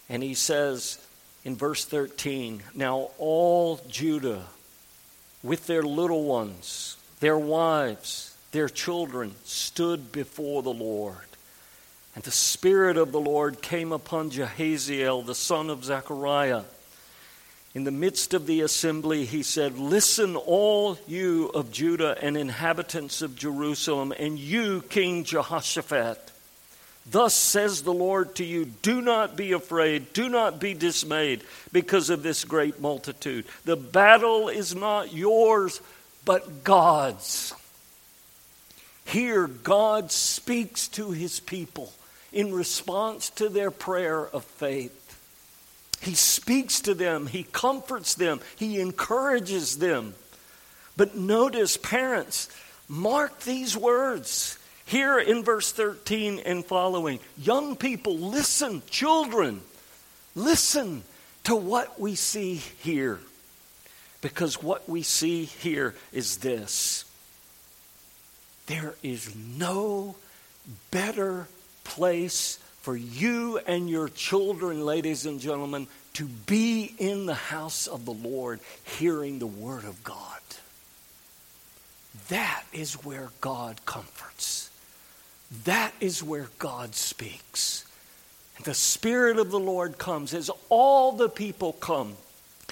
And 0.09 0.23
he 0.23 0.35
says 0.35 0.99
in 1.44 1.57
verse 1.57 1.85
13, 1.85 2.62
Now 2.75 3.11
all 3.18 3.81
Judah, 3.88 4.47
with 5.42 5.66
their 5.66 5.83
little 5.83 6.25
ones, 6.25 6.97
their 7.20 7.38
wives, 7.38 8.37
their 8.53 8.68
children, 8.68 9.35
stood 9.44 10.11
before 10.11 10.62
the 10.62 10.73
Lord. 10.73 11.16
And 12.14 12.23
the 12.25 12.31
Spirit 12.31 12.97
of 12.97 13.12
the 13.12 13.20
Lord 13.20 13.62
came 13.62 13.92
upon 13.92 14.31
Jahaziel, 14.31 15.27
the 15.27 15.35
son 15.35 15.70
of 15.70 15.85
Zechariah 15.85 16.62
in 17.74 17.82
the 17.82 17.90
midst 17.90 18.34
of 18.34 18.46
the 18.46 18.60
assembly, 18.60 19.24
he 19.24 19.42
said, 19.42 19.76
Listen, 19.76 20.37
all 20.37 20.96
you 21.08 21.48
of 21.48 21.72
Judah 21.72 22.16
and 22.22 22.37
inhabitants 22.37 23.20
of 23.20 23.34
Jerusalem, 23.34 24.12
and 24.16 24.38
you, 24.38 24.82
King 24.82 25.24
Jehoshaphat. 25.24 26.30
Thus 27.06 27.34
says 27.34 27.82
the 27.82 27.92
Lord 27.92 28.37
to 28.37 28.44
you 28.44 28.64
Do 28.64 29.02
not 29.02 29.37
be 29.37 29.52
afraid, 29.52 30.12
do 30.12 30.28
not 30.28 30.60
be 30.60 30.72
dismayed 30.72 31.42
because 31.72 32.10
of 32.10 32.22
this 32.22 32.44
great 32.44 32.80
multitude. 32.80 33.44
The 33.64 33.76
battle 33.76 34.48
is 34.48 34.74
not 34.74 35.12
yours, 35.12 35.80
but 36.24 36.62
God's. 36.62 37.52
Here, 39.04 39.48
God 39.48 40.12
speaks 40.12 40.88
to 40.88 41.10
his 41.10 41.40
people 41.40 41.92
in 42.32 42.54
response 42.54 43.30
to 43.30 43.48
their 43.48 43.70
prayer 43.70 44.26
of 44.26 44.44
faith. 44.44 45.04
He 46.00 46.14
speaks 46.14 46.80
to 46.83 46.94
them, 46.94 47.26
He 47.26 47.44
comforts 47.44 48.14
them, 48.14 48.40
He 48.57 48.80
encourages 48.80 49.78
them. 49.78 50.14
But 50.96 51.16
notice, 51.16 51.76
parents, 51.76 52.48
mark 52.88 53.40
these 53.40 53.76
words 53.76 54.59
here 54.87 55.18
in 55.18 55.42
verse 55.42 55.72
13 55.72 56.40
and 56.40 56.64
following. 56.64 57.18
Young 57.37 57.76
people, 57.76 58.18
listen, 58.18 58.83
children, 58.88 59.61
listen 60.35 61.02
to 61.44 61.57
what 61.57 61.98
we 62.00 62.14
see 62.14 62.57
here. 62.57 63.18
Because 64.20 64.62
what 64.62 64.88
we 64.88 65.02
see 65.02 65.44
here 65.44 65.94
is 66.12 66.38
this 66.38 67.04
there 68.66 68.94
is 69.02 69.35
no 69.37 70.16
better 70.90 71.46
place 71.85 72.59
for 72.85 72.94
you 72.94 73.57
and 73.66 73.88
your 73.88 74.11
children, 74.11 74.85
ladies 74.85 75.25
and 75.25 75.40
gentlemen, 75.40 75.87
to 76.12 76.27
be 76.27 76.94
in 76.99 77.25
the 77.25 77.33
house 77.33 77.87
of 77.87 78.05
the 78.05 78.12
Lord 78.12 78.61
hearing 78.99 79.38
the 79.38 79.47
Word 79.47 79.85
of 79.85 80.05
God. 80.05 80.42
That 82.29 82.62
is 82.75 83.03
where 83.03 83.31
God 83.40 83.87
comforts. 83.87 84.68
That 85.64 85.94
is 85.99 86.23
where 86.23 86.49
God 86.59 86.94
speaks. 86.94 87.87
And 88.59 88.66
the 88.66 88.75
Spirit 88.75 89.38
of 89.38 89.51
the 89.51 89.59
Lord 89.59 89.97
comes 89.97 90.35
as 90.35 90.51
all 90.68 91.12
the 91.12 91.31
people 91.31 91.73
come, 91.73 92.18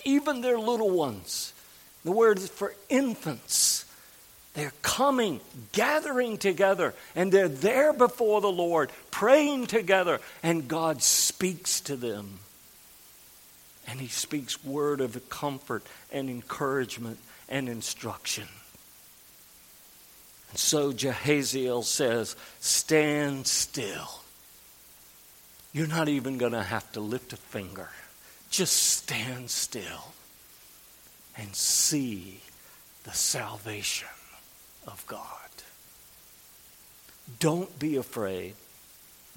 even 0.05 0.43
their 0.43 0.59
little 0.59 0.91
ones. 0.91 1.55
The 2.05 2.13
word 2.13 2.37
is 2.37 2.51
for 2.51 2.75
infants. 2.91 3.82
They're 4.55 4.73
coming, 4.83 5.41
gathering 5.73 6.37
together, 6.37 6.95
and 7.17 7.33
they're 7.33 7.49
there 7.49 7.93
before 7.93 8.43
the 8.43 8.53
Lord, 8.53 8.91
praying 9.11 9.67
together, 9.67 10.21
and 10.43 10.69
God 10.69 11.03
speaks 11.03 11.81
to 11.83 11.97
them. 11.97 12.41
And 13.89 13.99
He 13.99 14.09
speaks 14.09 14.63
word 14.63 15.01
of 15.01 15.29
comfort 15.31 15.85
and 16.11 16.29
encouragement 16.29 17.19
and 17.49 17.69
instruction. 17.69 18.47
And 20.51 20.59
so 20.59 20.93
Jahaziel 20.93 21.83
says, 21.83 22.37
Stand 22.61 23.47
still. 23.47 24.21
You're 25.73 25.87
not 25.87 26.11
even 26.11 26.37
going 26.37 26.53
to 26.53 26.63
have 26.63 26.93
to 26.93 27.01
lift 27.01 27.33
a 27.33 27.39
finger. 27.39 27.89
Just 28.51 28.77
stand 28.77 29.49
still 29.49 30.13
and 31.39 31.57
see 31.57 32.41
the 33.05 33.13
salvation 33.13 34.09
of 34.87 35.05
God. 35.07 35.27
Don't 37.39 37.79
be 37.79 37.97
afraid. 37.97 38.55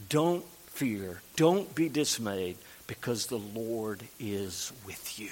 Don't 0.09 0.45
fear. 0.67 1.21
Don't 1.35 1.73
be 1.73 1.89
dismayed 1.89 2.57
because 2.87 3.27
the 3.27 3.39
Lord 3.39 4.01
is 4.19 4.71
with 4.85 5.19
you. 5.19 5.29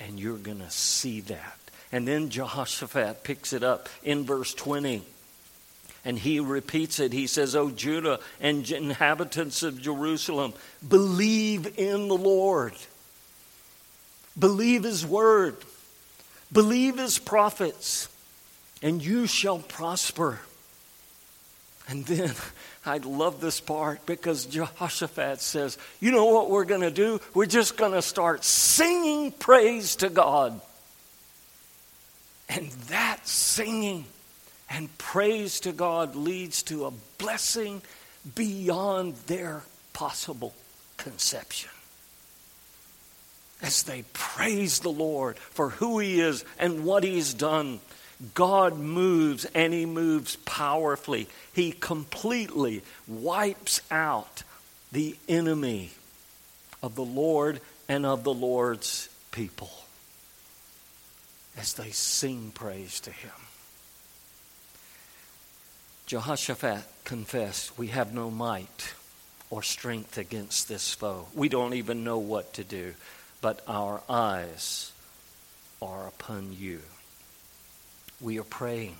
And 0.00 0.18
you're 0.18 0.36
going 0.36 0.60
to 0.60 0.70
see 0.70 1.20
that. 1.22 1.58
And 1.90 2.06
then 2.06 2.28
Jehoshaphat 2.28 3.24
picks 3.24 3.52
it 3.52 3.62
up 3.62 3.88
in 4.02 4.24
verse 4.24 4.54
20. 4.54 5.02
And 6.04 6.18
he 6.18 6.38
repeats 6.38 7.00
it. 7.00 7.12
He 7.12 7.26
says, 7.26 7.56
O 7.56 7.70
Judah 7.70 8.20
and 8.40 8.70
inhabitants 8.70 9.62
of 9.62 9.82
Jerusalem, 9.82 10.54
believe 10.86 11.78
in 11.78 12.08
the 12.08 12.16
Lord. 12.16 12.74
Believe 14.38 14.84
his 14.84 15.04
word. 15.04 15.56
Believe 16.52 16.98
his 16.98 17.18
prophets, 17.18 18.08
and 18.82 19.04
you 19.04 19.26
shall 19.26 19.58
prosper. 19.58 20.40
And 21.88 22.04
then 22.06 22.34
I 22.86 22.98
love 22.98 23.40
this 23.40 23.60
part 23.60 24.06
because 24.06 24.46
Jehoshaphat 24.46 25.40
says, 25.40 25.78
You 26.00 26.12
know 26.12 26.26
what 26.26 26.50
we're 26.50 26.64
going 26.64 26.82
to 26.82 26.90
do? 26.90 27.20
We're 27.34 27.46
just 27.46 27.76
going 27.76 27.92
to 27.92 28.02
start 28.02 28.44
singing 28.44 29.32
praise 29.32 29.96
to 29.96 30.08
God. 30.08 30.60
And 32.48 32.70
that 32.88 33.26
singing 33.26 34.06
and 34.70 34.96
praise 34.96 35.60
to 35.60 35.72
God 35.72 36.14
leads 36.14 36.62
to 36.64 36.86
a 36.86 36.92
blessing 37.18 37.82
beyond 38.34 39.14
their 39.26 39.62
possible 39.92 40.54
conception. 40.96 41.70
As 43.60 43.82
they 43.82 44.04
praise 44.12 44.78
the 44.78 44.90
Lord 44.90 45.36
for 45.38 45.70
who 45.70 45.98
He 45.98 46.20
is 46.20 46.44
and 46.58 46.84
what 46.84 47.02
He's 47.04 47.34
done, 47.34 47.80
God 48.34 48.78
moves 48.78 49.44
and 49.46 49.72
He 49.72 49.86
moves 49.86 50.36
powerfully. 50.36 51.28
He 51.52 51.72
completely 51.72 52.82
wipes 53.06 53.80
out 53.90 54.42
the 54.90 55.16
enemy 55.28 55.90
of 56.82 56.94
the 56.94 57.04
Lord 57.04 57.60
and 57.88 58.04
of 58.04 58.24
the 58.24 58.34
Lord's 58.34 59.08
people 59.30 59.70
as 61.56 61.74
they 61.74 61.90
sing 61.90 62.50
praise 62.54 63.00
to 63.00 63.10
Him. 63.10 63.30
Jehoshaphat 66.06 66.84
confessed, 67.04 67.76
We 67.76 67.88
have 67.88 68.14
no 68.14 68.30
might 68.30 68.94
or 69.50 69.62
strength 69.62 70.18
against 70.18 70.68
this 70.68 70.94
foe. 70.94 71.26
We 71.34 71.48
don't 71.48 71.74
even 71.74 72.04
know 72.04 72.18
what 72.18 72.54
to 72.54 72.64
do, 72.64 72.94
but 73.40 73.62
our 73.66 74.02
eyes 74.08 74.92
are 75.80 76.06
upon 76.06 76.54
you. 76.58 76.80
We 78.20 78.38
are 78.38 78.44
praying. 78.44 78.96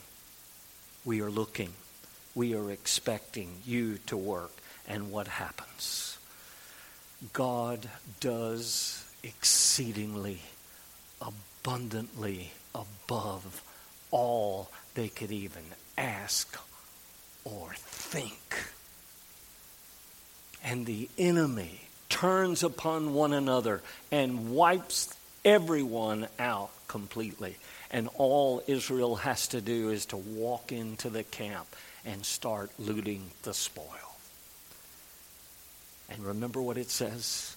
We 1.05 1.21
are 1.23 1.31
looking. 1.31 1.73
We 2.35 2.55
are 2.55 2.71
expecting 2.71 3.57
you 3.67 3.99
to 4.07 4.17
work. 4.17 4.53
And 4.87 5.11
what 5.11 5.29
happens? 5.29 6.19
God 7.33 7.89
does 8.21 9.05
exceedingly, 9.23 10.41
abundantly 11.21 12.53
above 12.75 13.63
all 14.11 14.71
they 14.95 15.09
could 15.09 15.33
even 15.33 15.65
ask 15.97 16.57
or 17.45 17.73
think. 17.77 18.57
And 20.63 20.87
the 20.87 21.09
enemy 21.19 21.81
turns 22.09 22.63
upon 22.63 23.15
one 23.15 23.33
another 23.33 23.83
and 24.11 24.51
wipes 24.55 25.15
everyone 25.45 26.29
out 26.39 26.71
completely. 26.87 27.57
And 27.90 28.09
all 28.14 28.62
Israel 28.66 29.16
has 29.16 29.48
to 29.48 29.61
do 29.61 29.88
is 29.90 30.07
to 30.07 30.16
walk 30.16 30.72
into 30.72 31.09
the 31.09 31.24
camp 31.24 31.66
and 32.05 32.24
start 32.24 32.70
looting 32.79 33.31
the 33.42 33.55
spoil. 33.55 34.16
And 36.11 36.24
remember 36.24 36.61
what 36.61 36.79
it 36.79 36.90
says? 36.90 37.57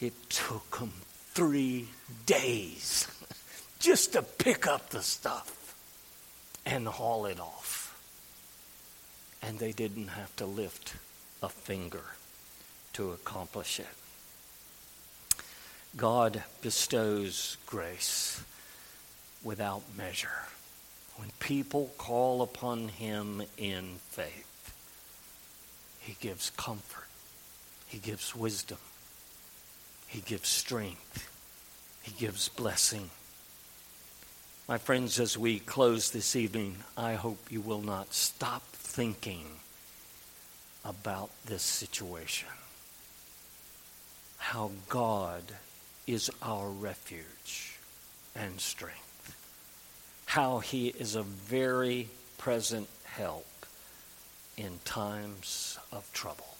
It 0.00 0.12
took 0.30 0.78
them 0.78 0.92
three 1.32 1.88
days 2.26 3.08
just 3.78 4.12
to 4.12 4.22
pick 4.22 4.66
up 4.66 4.90
the 4.90 5.02
stuff 5.02 5.74
and 6.64 6.86
haul 6.86 7.26
it 7.26 7.40
off 7.40 7.78
and 9.42 9.58
they 9.58 9.72
didn't 9.72 10.08
have 10.08 10.34
to 10.36 10.46
lift 10.46 10.94
a 11.42 11.48
finger 11.48 12.02
to 12.92 13.12
accomplish 13.12 13.80
it. 13.80 13.86
God 15.96 16.42
bestows 16.60 17.56
grace 17.66 18.42
without 19.42 19.82
measure. 19.96 20.46
When 21.16 21.30
people 21.40 21.90
call 21.98 22.42
upon 22.42 22.88
Him 22.88 23.42
in 23.56 23.96
faith, 24.10 24.74
He 26.00 26.16
gives 26.20 26.50
comfort, 26.50 27.08
He 27.86 27.98
gives 27.98 28.34
wisdom, 28.36 28.78
He 30.06 30.20
gives 30.20 30.48
strength, 30.48 31.28
He 32.02 32.12
gives 32.12 32.48
blessing. 32.48 33.10
My 34.68 34.78
friends, 34.78 35.18
as 35.18 35.38
we 35.38 35.60
close 35.60 36.10
this 36.10 36.36
evening, 36.36 36.76
I 36.96 37.14
hope 37.14 37.50
you 37.50 37.62
will 37.62 37.80
not 37.80 38.12
stop 38.12 38.62
thinking 38.72 39.46
about 40.84 41.30
this 41.46 41.62
situation. 41.62 42.48
How 44.36 44.70
God 44.88 45.42
is 46.06 46.30
our 46.42 46.68
refuge 46.68 47.78
and 48.36 48.60
strength. 48.60 49.07
How 50.28 50.58
he 50.58 50.88
is 50.88 51.14
a 51.14 51.22
very 51.22 52.08
present 52.36 52.88
help 53.04 53.46
in 54.56 54.78
times 54.84 55.78
of 55.90 56.08
trouble. 56.12 56.56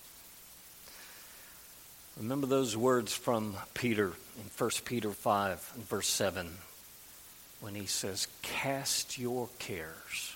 Remember 2.17 2.47
those 2.47 2.77
words 2.77 3.13
from 3.13 3.57
Peter 3.75 4.13
in 4.37 4.51
1 4.57 4.71
Peter 4.85 5.11
5 5.11 5.73
and 5.75 5.89
verse 5.89 6.09
7 6.09 6.49
when 7.61 7.75
he 7.75 7.87
says, 7.87 8.27
Cast 8.43 9.19
your 9.19 9.49
cares 9.59 10.35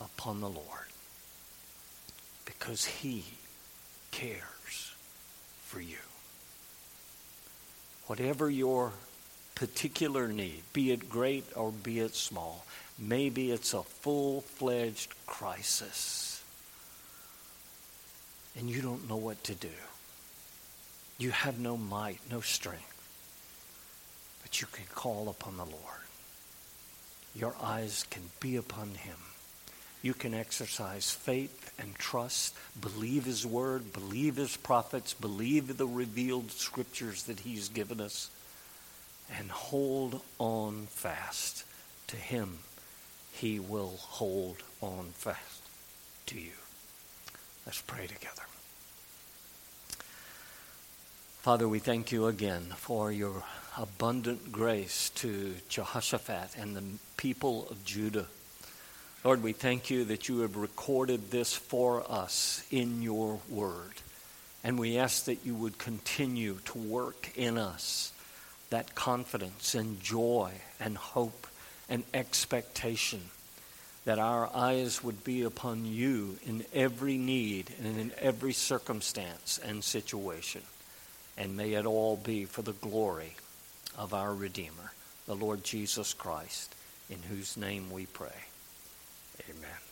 upon 0.00 0.40
the 0.40 0.48
Lord 0.48 0.86
because 2.44 2.84
He 2.86 3.24
cares 4.10 4.94
for 5.64 5.80
you. 5.80 5.98
Whatever 8.06 8.48
your 8.48 8.92
particular 9.56 10.28
need, 10.28 10.62
be 10.72 10.92
it 10.92 11.10
great 11.10 11.44
or 11.56 11.72
be 11.72 11.98
it 11.98 12.14
small, 12.14 12.64
maybe 12.98 13.50
it's 13.50 13.74
a 13.74 13.82
full 13.82 14.42
fledged 14.42 15.12
crisis 15.26 16.44
and 18.56 18.70
you 18.70 18.80
don't 18.80 19.08
know 19.08 19.16
what 19.16 19.42
to 19.44 19.54
do. 19.54 19.68
You 21.18 21.30
have 21.30 21.58
no 21.58 21.76
might, 21.76 22.20
no 22.30 22.40
strength, 22.40 22.92
but 24.42 24.60
you 24.60 24.68
can 24.70 24.84
call 24.94 25.28
upon 25.28 25.56
the 25.56 25.64
Lord. 25.64 26.06
Your 27.34 27.54
eyes 27.60 28.06
can 28.08 28.22
be 28.40 28.56
upon 28.56 28.90
Him 28.90 29.16
you 30.06 30.14
can 30.14 30.34
exercise 30.34 31.10
faith 31.10 31.72
and 31.80 31.92
trust, 31.96 32.54
believe 32.80 33.24
His 33.24 33.44
Word, 33.44 33.92
believe 33.92 34.36
His 34.36 34.56
prophets, 34.56 35.14
believe 35.14 35.76
the 35.76 35.86
revealed 35.86 36.52
scriptures 36.52 37.24
that 37.24 37.40
He's 37.40 37.68
given 37.68 38.00
us, 38.00 38.30
and 39.38 39.50
hold 39.50 40.22
on 40.38 40.86
fast 40.86 41.64
to 42.08 42.16
Him. 42.16 42.58
He 43.32 43.58
will 43.58 43.94
hold 43.98 44.56
on 44.80 45.10
fast 45.14 45.62
to 46.26 46.38
you. 46.38 46.52
Let's 47.64 47.80
pray 47.80 48.06
together. 48.06 48.42
Father, 51.42 51.68
we 51.68 51.78
thank 51.78 52.10
you 52.10 52.26
again 52.26 52.72
for 52.76 53.12
your 53.12 53.44
abundant 53.76 54.50
grace 54.50 55.10
to 55.10 55.54
Jehoshaphat 55.68 56.56
and 56.56 56.74
the 56.74 56.82
people 57.16 57.68
of 57.70 57.84
Judah. 57.84 58.26
Lord, 59.22 59.42
we 59.42 59.52
thank 59.52 59.90
you 59.90 60.04
that 60.04 60.28
you 60.28 60.40
have 60.40 60.56
recorded 60.56 61.30
this 61.30 61.54
for 61.54 62.04
us 62.10 62.66
in 62.70 63.02
your 63.02 63.40
word. 63.48 63.92
And 64.64 64.78
we 64.78 64.98
ask 64.98 65.26
that 65.26 65.44
you 65.44 65.54
would 65.54 65.78
continue 65.78 66.58
to 66.66 66.78
work 66.78 67.30
in 67.36 67.58
us 67.58 68.12
that 68.70 68.94
confidence 68.94 69.74
and 69.74 70.00
joy 70.00 70.52
and 70.80 70.96
hope 70.96 71.46
and 71.88 72.04
expectation 72.12 73.20
that 74.04 74.18
our 74.20 74.48
eyes 74.54 75.02
would 75.02 75.24
be 75.24 75.42
upon 75.42 75.84
you 75.84 76.38
in 76.46 76.64
every 76.72 77.18
need 77.18 77.72
and 77.82 77.98
in 77.98 78.12
every 78.20 78.52
circumstance 78.52 79.58
and 79.62 79.82
situation. 79.82 80.62
And 81.36 81.56
may 81.56 81.74
it 81.74 81.86
all 81.86 82.16
be 82.16 82.44
for 82.44 82.62
the 82.62 82.72
glory 82.72 83.34
of 83.98 84.14
our 84.14 84.32
Redeemer, 84.32 84.92
the 85.26 85.34
Lord 85.34 85.64
Jesus 85.64 86.14
Christ, 86.14 86.74
in 87.10 87.18
whose 87.22 87.56
name 87.56 87.90
we 87.90 88.06
pray. 88.06 88.44
Amen. 89.50 89.85